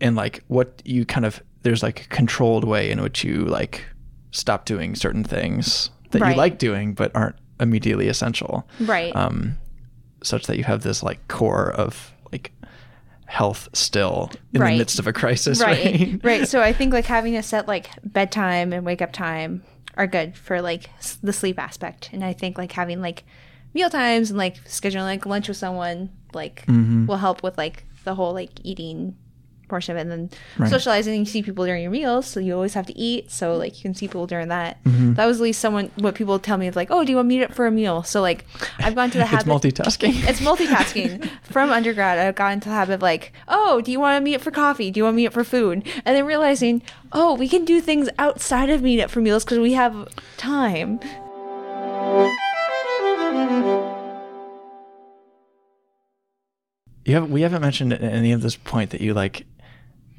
and 0.00 0.16
like 0.16 0.44
what 0.48 0.82
you 0.84 1.04
kind 1.04 1.24
of 1.26 1.42
there's 1.66 1.82
like 1.82 2.02
a 2.04 2.08
controlled 2.08 2.62
way 2.64 2.90
in 2.92 3.00
which 3.02 3.24
you 3.24 3.44
like 3.44 3.84
stop 4.30 4.64
doing 4.66 4.94
certain 4.94 5.24
things 5.24 5.90
that 6.12 6.22
Right. 6.22 6.30
you 6.30 6.36
like 6.36 6.58
doing 6.58 6.94
but 6.94 7.10
aren't 7.14 7.34
immediately 7.58 8.06
essential 8.08 8.66
Right. 8.80 9.14
um 9.16 9.56
such 10.22 10.46
that 10.46 10.56
you 10.58 10.64
have 10.64 10.82
this 10.82 11.02
like 11.02 11.26
core 11.28 11.70
of 11.72 12.12
like 12.32 12.52
health 13.26 13.68
still 13.72 14.30
in 14.54 14.60
Right. 14.60 14.72
the 14.72 14.78
midst 14.78 14.98
of 15.00 15.06
a 15.06 15.12
crisis 15.12 15.60
right. 15.60 15.84
right, 15.84 16.20
right. 16.30 16.48
So 16.48 16.60
I 16.60 16.72
think 16.72 16.92
like 16.92 17.06
having 17.06 17.36
a 17.36 17.42
set 17.42 17.66
like 17.66 17.88
bedtime 18.04 18.72
and 18.72 18.86
wake 18.86 19.02
up 19.02 19.12
time 19.12 19.62
are 19.96 20.06
good 20.06 20.36
for 20.36 20.62
like 20.62 20.90
s- 20.98 21.18
the 21.22 21.32
sleep 21.32 21.58
aspect. 21.58 22.10
And 22.12 22.24
I 22.24 22.32
think 22.32 22.56
like 22.58 22.72
having 22.72 23.00
like 23.00 23.24
meal 23.74 23.90
times 23.90 24.30
and 24.30 24.38
like 24.38 24.62
scheduling 24.64 25.04
like 25.04 25.26
lunch 25.26 25.48
with 25.48 25.56
someone 25.56 26.10
like 26.32 26.64
Mm-hmm. 26.66 27.06
will 27.06 27.16
help 27.16 27.42
with 27.42 27.58
like 27.58 27.84
the 28.04 28.14
whole 28.14 28.32
like 28.32 28.50
eating 28.62 29.16
portion 29.68 29.92
of 29.92 29.98
it 29.98 30.02
and 30.02 30.10
then 30.10 30.30
Right. 30.58 30.70
socializing 30.70 31.14
you 31.18 31.24
see 31.26 31.42
people 31.42 31.64
during 31.66 31.82
your 31.82 31.90
meals 31.90 32.26
so 32.26 32.40
you 32.40 32.54
always 32.54 32.74
have 32.74 32.86
to 32.86 32.96
eat 32.98 33.30
so 33.30 33.56
like 33.56 33.76
you 33.76 33.82
can 33.82 33.94
see 33.94 34.06
people 34.08 34.26
during 34.26 34.48
that 34.48 34.82
Mm-hmm. 34.84 35.14
that 35.14 35.26
was 35.26 35.38
at 35.38 35.42
least 35.42 35.60
someone 35.60 35.90
what 35.96 36.14
people 36.14 36.38
tell 36.38 36.56
me 36.58 36.66
is 36.68 36.76
like 36.76 36.90
oh 36.90 37.04
do 37.04 37.10
you 37.12 37.16
want 37.16 37.26
to 37.26 37.28
meet 37.28 37.42
up 37.42 37.52
for 37.54 37.66
a 37.66 37.70
meal 37.70 38.02
so 38.02 38.20
like 38.20 38.44
i've 38.78 38.94
gone 38.94 39.10
to 39.10 39.18
the 39.18 39.24
it's 39.24 39.30
habit 39.32 39.46
multitasking 39.46 40.12
it's 40.28 40.40
multitasking. 40.40 41.28
From 41.42 41.70
undergrad, 41.70 42.18
I 42.18 42.30
got 42.32 42.52
into 42.52 42.68
the 42.68 42.74
habit 42.74 42.94
of 42.94 43.02
like, 43.02 43.32
oh, 43.48 43.80
do 43.80 43.90
you 43.90 43.98
want 44.00 44.16
to 44.18 44.20
meet 44.20 44.34
up 44.34 44.40
for 44.42 44.50
coffee? 44.50 44.90
Do 44.90 44.98
you 44.98 45.04
want 45.04 45.14
to 45.14 45.16
meet 45.16 45.26
up 45.28 45.32
for 45.32 45.44
food? 45.44 45.86
And 46.04 46.16
then 46.16 46.26
realizing, 46.26 46.82
oh, 47.12 47.34
we 47.34 47.48
can 47.48 47.64
do 47.64 47.80
things 47.80 48.08
outside 48.18 48.68
of 48.68 48.82
meet 48.82 49.00
up 49.00 49.10
for 49.10 49.20
meals 49.20 49.44
because 49.44 49.58
we 49.58 49.72
have 49.74 50.08
time. 50.36 51.00
you 57.04 57.14
have 57.14 57.30
we 57.30 57.42
haven't 57.42 57.62
mentioned 57.62 57.92
at 57.92 58.02
any 58.02 58.32
of 58.32 58.42
this 58.42 58.56
point 58.56 58.90
that 58.90 59.00
you 59.00 59.14
like 59.14 59.46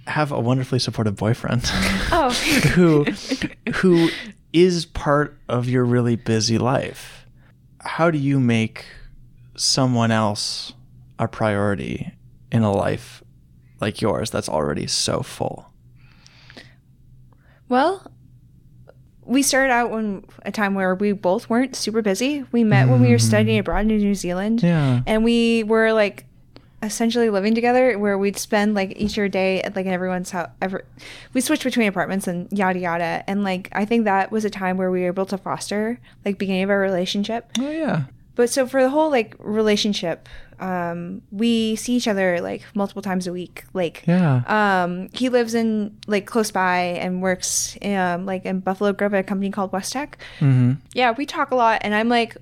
have 0.07 0.31
a 0.31 0.39
wonderfully 0.39 0.79
supportive 0.79 1.15
boyfriend 1.15 1.63
Oh, 2.11 2.31
who 2.75 3.05
who 3.75 4.09
is 4.53 4.85
part 4.85 5.37
of 5.47 5.67
your 5.67 5.83
really 5.85 6.15
busy 6.15 6.57
life. 6.57 7.25
How 7.81 8.09
do 8.09 8.17
you 8.17 8.39
make 8.39 8.85
someone 9.55 10.11
else 10.11 10.73
a 11.19 11.27
priority 11.27 12.13
in 12.51 12.63
a 12.63 12.71
life 12.71 13.21
like 13.79 14.01
yours 14.01 14.31
that's 14.31 14.49
already 14.49 14.87
so 14.87 15.21
full? 15.21 15.71
well, 17.69 18.09
we 19.25 19.43
started 19.43 19.71
out 19.71 19.91
when 19.91 20.23
a 20.43 20.51
time 20.51 20.73
where 20.73 20.95
we 20.95 21.11
both 21.11 21.49
weren't 21.49 21.75
super 21.75 22.01
busy. 22.01 22.45
We 22.51 22.63
met 22.63 22.87
when 22.87 23.01
we 23.01 23.09
were 23.09 23.15
mm-hmm. 23.15 23.27
studying 23.27 23.59
abroad 23.59 23.81
in 23.81 23.87
New 23.87 24.15
Zealand. 24.15 24.63
Yeah. 24.63 25.01
and 25.05 25.23
we 25.23 25.63
were 25.63 25.91
like 25.91 26.25
essentially 26.83 27.29
living 27.29 27.55
together 27.55 27.97
where 27.97 28.17
we'd 28.17 28.37
spend 28.37 28.75
like 28.75 28.93
each 28.97 29.17
your 29.17 29.27
day 29.27 29.61
at 29.63 29.75
like 29.75 29.87
everyone's 29.87 30.29
house 30.31 30.49
ever 30.61 30.85
we 31.33 31.41
switched 31.41 31.63
between 31.63 31.87
apartments 31.87 32.27
and 32.27 32.47
yada 32.51 32.77
yada 32.77 33.23
and 33.27 33.43
like 33.43 33.67
i 33.71 33.83
think 33.83 34.05
that 34.05 34.31
was 34.31 34.45
a 34.45 34.49
time 34.49 34.77
where 34.77 34.91
we 34.91 35.01
were 35.01 35.07
able 35.07 35.25
to 35.25 35.37
foster 35.39 35.99
like 36.23 36.37
beginning 36.37 36.61
of 36.63 36.69
our 36.69 36.79
relationship 36.79 37.49
Oh 37.59 37.69
yeah. 37.71 38.03
but 38.35 38.49
so 38.51 38.67
for 38.67 38.81
the 38.83 38.89
whole 38.89 39.09
like 39.09 39.35
relationship, 39.39 40.29
um, 40.59 41.21
we 41.31 41.75
see 41.75 41.93
each 41.95 42.07
other 42.07 42.39
like 42.41 42.63
multiple 42.75 43.01
times 43.03 43.27
a 43.27 43.31
week. 43.33 43.63
Like, 43.73 44.03
Yeah. 44.07 44.41
um, 44.47 45.09
he 45.13 45.29
lives 45.29 45.53
in 45.53 45.95
like 46.07 46.25
close 46.25 46.49
by 46.51 46.77
and 46.99 47.21
works 47.21 47.77
um, 47.83 48.25
like 48.25 48.43
in 48.45 48.59
Buffalo 48.61 48.91
Grove 48.93 49.13
at 49.13 49.19
a 49.19 49.23
company 49.23 49.51
called 49.51 49.71
West 49.71 49.93
Tech. 49.93 50.17
hmm 50.39 50.73
Yeah, 50.93 51.11
we 51.11 51.25
talk 51.27 51.51
a 51.51 51.55
lot, 51.55 51.81
and 51.83 51.93
I'm 51.93 52.09
like 52.09 52.37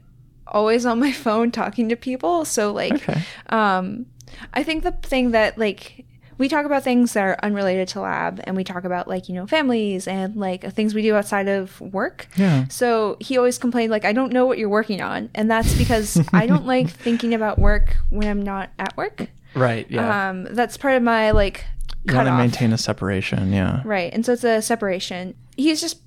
always 0.48 0.86
on 0.86 1.00
my 1.00 1.12
phone 1.26 1.52
talking 1.52 1.90
to 1.90 1.96
people. 1.98 2.46
So 2.46 2.72
like, 2.72 2.94
Okay. 2.94 3.22
um, 3.50 4.06
I 4.54 4.64
think 4.64 4.84
the 4.84 4.92
thing 4.92 5.32
that 5.32 5.58
like 5.58 6.06
we 6.38 6.50
talk 6.50 6.66
about 6.66 6.84
things 6.84 7.14
that 7.14 7.22
are 7.22 7.38
unrelated 7.44 7.88
to 7.90 8.02
lab, 8.02 8.42
and 8.44 8.58
we 8.58 8.64
talk 8.64 8.84
about 8.84 9.08
like 9.08 9.30
you 9.30 9.36
know 9.36 9.48
families 9.48 10.08
and 10.08 10.36
like 10.36 10.64
things 10.74 10.94
we 10.94 11.02
do 11.02 11.16
outside 11.16 11.48
of 11.48 11.80
work. 11.82 12.28
Yeah. 12.36 12.68
So 12.70 13.18
he 13.20 13.38
always 13.38 13.58
complained 13.58 13.92
like 13.92 14.06
I 14.06 14.14
don't 14.14 14.34
know 14.34 14.46
what 14.46 14.58
you're 14.58 14.70
working 14.70 15.02
on, 15.02 15.30
and 15.36 15.50
that's 15.50 15.74
because 15.76 16.22
I 16.34 16.48
don't 16.48 16.66
like 16.68 16.90
thinking 16.90 17.34
about 17.34 17.60
work 17.60 17.98
when 18.10 18.28
I'm 18.28 18.42
not 18.42 18.70
at 18.80 18.96
work. 18.98 19.28
Right. 19.54 19.90
Yeah. 19.90 20.30
Um, 20.30 20.46
that's 20.46 20.78
part 20.78 20.96
of 20.96 21.04
my 21.04 21.32
like 21.32 21.66
you 22.06 22.16
want 22.16 22.28
to 22.28 22.38
maintain 22.38 22.72
a 22.72 22.78
separation. 22.78 23.52
Yeah. 23.52 23.82
Right. 23.84 24.14
And 24.14 24.26
so 24.26 24.34
it's 24.34 24.44
a 24.44 24.62
separation. 24.62 25.36
He's 25.58 25.82
just, 25.82 26.00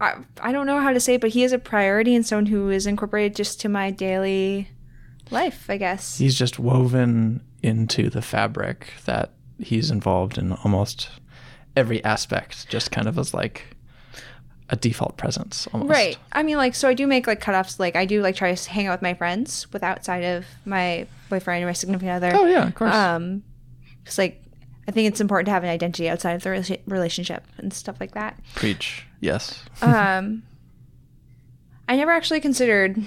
I, 0.00 0.18
I 0.40 0.52
don't 0.52 0.66
know 0.66 0.80
how 0.80 0.92
to 0.92 1.00
say 1.00 1.14
it, 1.14 1.20
but 1.20 1.30
he 1.30 1.42
is 1.42 1.52
a 1.52 1.58
priority 1.58 2.14
and 2.14 2.24
someone 2.24 2.46
who 2.46 2.70
is 2.70 2.86
incorporated 2.86 3.34
just 3.34 3.60
to 3.62 3.68
my 3.68 3.90
daily 3.90 4.68
life, 5.30 5.66
I 5.68 5.78
guess. 5.78 6.18
He's 6.18 6.38
just 6.38 6.58
woven 6.58 7.40
into 7.62 8.10
the 8.10 8.22
fabric 8.22 8.92
that 9.04 9.30
he's 9.58 9.90
involved 9.90 10.38
in 10.38 10.52
almost 10.52 11.08
every 11.76 12.02
aspect, 12.04 12.68
just 12.68 12.90
kind 12.90 13.08
of 13.08 13.18
as 13.18 13.34
like 13.34 13.76
a 14.68 14.76
default 14.76 15.16
presence 15.16 15.68
almost. 15.72 15.90
Right. 15.90 16.18
I 16.32 16.42
mean, 16.42 16.56
like, 16.56 16.74
so 16.74 16.88
I 16.88 16.94
do 16.94 17.06
make 17.06 17.26
like 17.26 17.40
cutoffs. 17.40 17.78
Like, 17.78 17.96
I 17.96 18.04
do 18.04 18.20
like 18.22 18.34
try 18.34 18.54
to 18.54 18.70
hang 18.70 18.86
out 18.86 18.94
with 18.94 19.02
my 19.02 19.14
friends 19.14 19.70
with 19.72 19.82
outside 19.82 20.24
of 20.24 20.44
my 20.64 21.06
boyfriend 21.28 21.62
or 21.62 21.66
my 21.66 21.72
significant 21.72 22.10
other. 22.10 22.32
Oh 22.34 22.46
yeah, 22.46 22.66
of 22.66 22.74
course. 22.74 22.94
Um, 22.94 23.42
just 24.04 24.18
like, 24.18 24.42
I 24.88 24.92
think 24.92 25.08
it's 25.08 25.20
important 25.20 25.46
to 25.46 25.52
have 25.52 25.64
an 25.64 25.70
identity 25.70 26.08
outside 26.08 26.32
of 26.32 26.42
the 26.42 26.50
rela- 26.50 26.80
relationship 26.86 27.44
and 27.58 27.72
stuff 27.72 27.96
like 28.00 28.12
that. 28.12 28.38
Preach. 28.54 29.04
Yes. 29.20 29.62
um, 29.82 30.42
I 31.88 31.96
never 31.96 32.10
actually 32.10 32.40
considered 32.40 33.00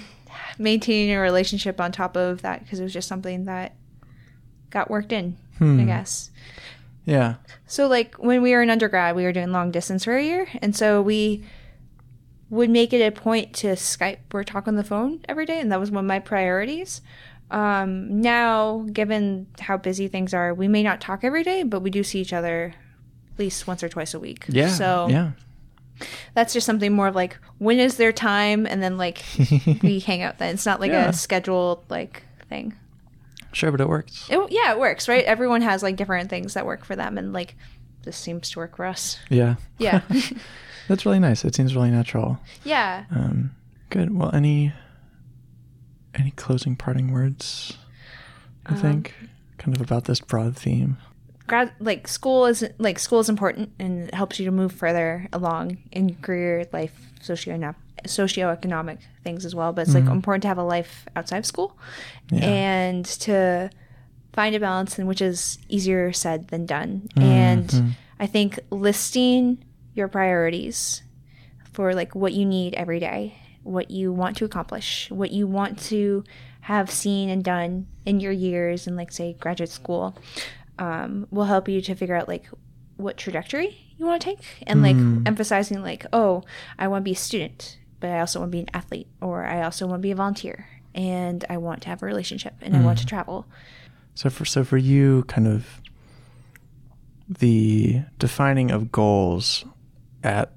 maintaining 0.58 1.14
a 1.14 1.20
relationship 1.20 1.80
on 1.80 1.92
top 1.92 2.16
of 2.16 2.42
that 2.42 2.62
because 2.62 2.80
it 2.80 2.82
was 2.82 2.92
just 2.92 3.08
something 3.08 3.44
that 3.44 3.74
got 4.70 4.90
worked 4.90 5.12
in, 5.12 5.36
I 5.60 5.84
guess. 5.84 6.30
yeah. 7.04 7.34
So, 7.66 7.86
like 7.86 8.14
when 8.16 8.42
we 8.42 8.52
were 8.52 8.62
in 8.62 8.70
undergrad, 8.70 9.14
we 9.16 9.24
were 9.24 9.32
doing 9.32 9.52
long 9.52 9.70
distance 9.70 10.04
for 10.04 10.16
a 10.16 10.22
year, 10.24 10.48
and 10.62 10.74
so 10.74 11.00
we 11.02 11.44
would 12.48 12.70
make 12.70 12.92
it 12.92 13.00
a 13.06 13.12
point 13.12 13.52
to 13.54 13.68
Skype 13.68 14.18
or 14.34 14.42
talk 14.42 14.66
on 14.66 14.74
the 14.76 14.82
phone 14.84 15.20
every 15.28 15.46
day, 15.46 15.60
and 15.60 15.70
that 15.70 15.78
was 15.78 15.90
one 15.90 16.04
of 16.04 16.08
my 16.08 16.18
priorities. 16.18 17.00
Um, 17.50 18.20
now, 18.20 18.86
given 18.92 19.46
how 19.60 19.76
busy 19.76 20.08
things 20.08 20.32
are, 20.34 20.54
we 20.54 20.68
may 20.68 20.82
not 20.82 21.00
talk 21.00 21.24
every 21.24 21.42
day, 21.42 21.62
but 21.62 21.80
we 21.80 21.90
do 21.90 22.02
see 22.02 22.20
each 22.20 22.32
other 22.32 22.74
at 23.32 23.38
least 23.38 23.66
once 23.66 23.82
or 23.82 23.88
twice 23.88 24.14
a 24.14 24.20
week. 24.20 24.44
Yeah. 24.48 24.68
So 24.68 25.08
yeah. 25.10 25.30
that's 26.34 26.52
just 26.52 26.64
something 26.66 26.92
more 26.92 27.08
of 27.08 27.14
like 27.16 27.38
when 27.58 27.78
is 27.80 27.96
their 27.96 28.12
time 28.12 28.66
and 28.66 28.82
then 28.82 28.96
like 28.98 29.22
we 29.82 29.98
hang 30.00 30.22
out 30.22 30.38
then 30.38 30.54
it's 30.54 30.64
not 30.66 30.80
like 30.80 30.92
Yeah. 30.92 31.08
a 31.08 31.12
scheduled 31.12 31.84
like 31.90 32.22
thing 32.48 32.72
Sure, 33.52 33.70
but 33.72 33.80
it 33.80 33.88
works. 33.88 34.28
it, 34.30 34.38
yeah 34.52 34.72
it 34.72 34.78
works 34.78 35.08
right 35.08 35.24
everyone 35.24 35.60
has 35.62 35.82
like 35.82 35.96
different 35.96 36.30
things 36.30 36.54
that 36.54 36.64
work 36.66 36.84
for 36.84 36.94
them 36.96 37.18
and 37.18 37.32
like 37.32 37.56
this 38.04 38.16
seems 38.16 38.50
to 38.50 38.58
work 38.58 38.76
for 38.76 38.84
us 38.86 39.18
Yeah. 39.28 39.56
yeah 39.78 40.00
That's 40.88 41.06
really 41.06 41.18
nice. 41.20 41.44
It 41.44 41.54
seems 41.54 41.74
really 41.76 41.90
natural. 41.90 42.38
yeah 42.64 43.04
Um, 43.14 43.52
good. 43.90 44.12
Well, 44.16 44.30
any 44.34 44.72
any 46.14 46.32
closing 46.32 46.74
parting 46.76 47.12
words? 47.12 47.76
Um, 48.66 48.76
I 48.76 48.80
think 48.80 49.14
kind 49.58 49.76
of 49.76 49.80
about 49.82 50.04
this 50.04 50.20
broad 50.20 50.56
theme. 50.56 50.96
grad 51.46 51.72
like 51.80 52.08
school 52.08 52.46
is 52.46 52.64
like 52.78 52.98
school 52.98 53.20
is 53.20 53.28
important 53.28 53.70
and 53.78 54.08
it 54.08 54.14
helps 54.14 54.38
you 54.40 54.44
to 54.46 54.50
move 54.50 54.72
further 54.72 55.28
along 55.32 55.78
in 55.92 56.14
career 56.16 56.66
life 56.72 57.12
socio 57.20 57.56
socioeconomic 58.04 58.98
things 59.24 59.44
as 59.44 59.54
well 59.54 59.72
but 59.72 59.82
it's 59.82 59.94
like 59.94 60.04
mm-hmm. 60.04 60.12
important 60.12 60.42
to 60.42 60.48
have 60.48 60.58
a 60.58 60.62
life 60.62 61.06
outside 61.16 61.38
of 61.38 61.46
school 61.46 61.76
Yeah. 62.30 62.44
and 62.44 63.04
to 63.04 63.70
find 64.32 64.54
a 64.54 64.60
balance 64.60 64.98
and 64.98 65.08
which 65.08 65.20
is 65.20 65.58
easier 65.68 66.12
said 66.12 66.48
than 66.48 66.66
done. 66.66 67.08
Mm-hmm. 67.16 67.22
And 67.22 67.96
i 68.18 68.26
think 68.26 68.60
listing 68.70 69.64
your 69.94 70.08
priorities 70.08 71.02
for 71.72 71.94
like 71.94 72.14
what 72.14 72.32
you 72.32 72.44
need 72.44 72.74
every 72.74 73.00
day 73.00 73.34
what 73.62 73.90
you 73.90 74.12
want 74.12 74.36
to 74.36 74.44
accomplish 74.44 75.10
what 75.10 75.30
you 75.30 75.46
want 75.46 75.78
to 75.78 76.24
have 76.62 76.90
seen 76.90 77.28
and 77.28 77.42
done 77.42 77.86
in 78.06 78.20
your 78.20 78.32
years 78.32 78.86
in 78.86 78.96
like 78.96 79.10
say 79.12 79.36
graduate 79.40 79.70
school 79.70 80.16
um, 80.78 81.26
will 81.30 81.44
help 81.44 81.68
you 81.68 81.80
to 81.80 81.94
figure 81.94 82.14
out 82.14 82.28
like 82.28 82.48
what 82.96 83.16
trajectory 83.16 83.76
you 83.96 84.06
want 84.06 84.20
to 84.20 84.30
take 84.30 84.40
and 84.66 84.82
like 84.82 84.96
mm. 84.96 85.26
emphasizing 85.26 85.82
like 85.82 86.06
oh 86.12 86.42
i 86.78 86.86
want 86.88 87.02
to 87.02 87.04
be 87.04 87.12
a 87.12 87.16
student 87.16 87.78
but 88.00 88.10
i 88.10 88.20
also 88.20 88.40
want 88.40 88.50
to 88.50 88.56
be 88.56 88.60
an 88.60 88.70
athlete 88.74 89.08
or 89.20 89.44
i 89.44 89.62
also 89.62 89.86
want 89.86 90.00
to 90.00 90.02
be 90.02 90.10
a 90.10 90.16
volunteer 90.16 90.66
and 90.94 91.44
i 91.48 91.56
want 91.56 91.82
to 91.82 91.88
have 91.88 92.02
a 92.02 92.06
relationship 92.06 92.54
and 92.60 92.76
i 92.76 92.80
want 92.80 92.98
to 92.98 93.04
mm. 93.04 93.08
travel. 93.08 93.46
So 94.14 94.28
for 94.28 94.44
so 94.44 94.64
for 94.64 94.76
you, 94.76 95.24
kind 95.28 95.46
of 95.46 95.80
the 97.26 98.02
defining 98.18 98.70
of 98.70 98.90
goals 98.90 99.64
at 100.22 100.52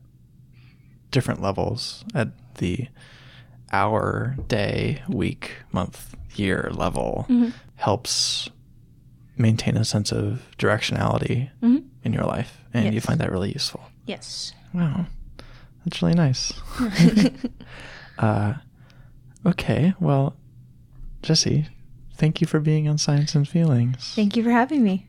different 1.11 1.41
levels 1.41 2.03
at 2.15 2.29
the 2.55 2.87
hour, 3.71 4.35
day, 4.47 5.01
week, 5.07 5.51
month, 5.71 6.15
year 6.35 6.71
level 6.73 7.25
mm-hmm. 7.29 7.49
helps 7.75 8.49
maintain 9.37 9.77
a 9.77 9.85
sense 9.85 10.11
of 10.11 10.41
directionality 10.57 11.49
mm-hmm. 11.61 11.85
in 12.03 12.13
your 12.13 12.25
life, 12.25 12.57
and 12.73 12.93
you 12.93 13.01
find 13.01 13.19
that 13.19 13.31
really 13.31 13.51
useful. 13.51 13.81
yes. 14.05 14.53
Wow, 14.73 15.05
that's 15.85 16.01
really 16.01 16.15
nice. 16.15 16.53
uh, 18.17 18.53
okay, 19.45 19.93
well, 19.99 20.35
Jesse, 21.21 21.67
thank 22.15 22.41
you 22.41 22.47
for 22.47 22.59
being 22.59 22.87
on 22.87 22.97
Science 22.97 23.35
and 23.35 23.47
Feelings. 23.47 24.13
thank 24.15 24.35
you 24.35 24.43
for 24.43 24.51
having 24.51 24.83
me 24.83 25.07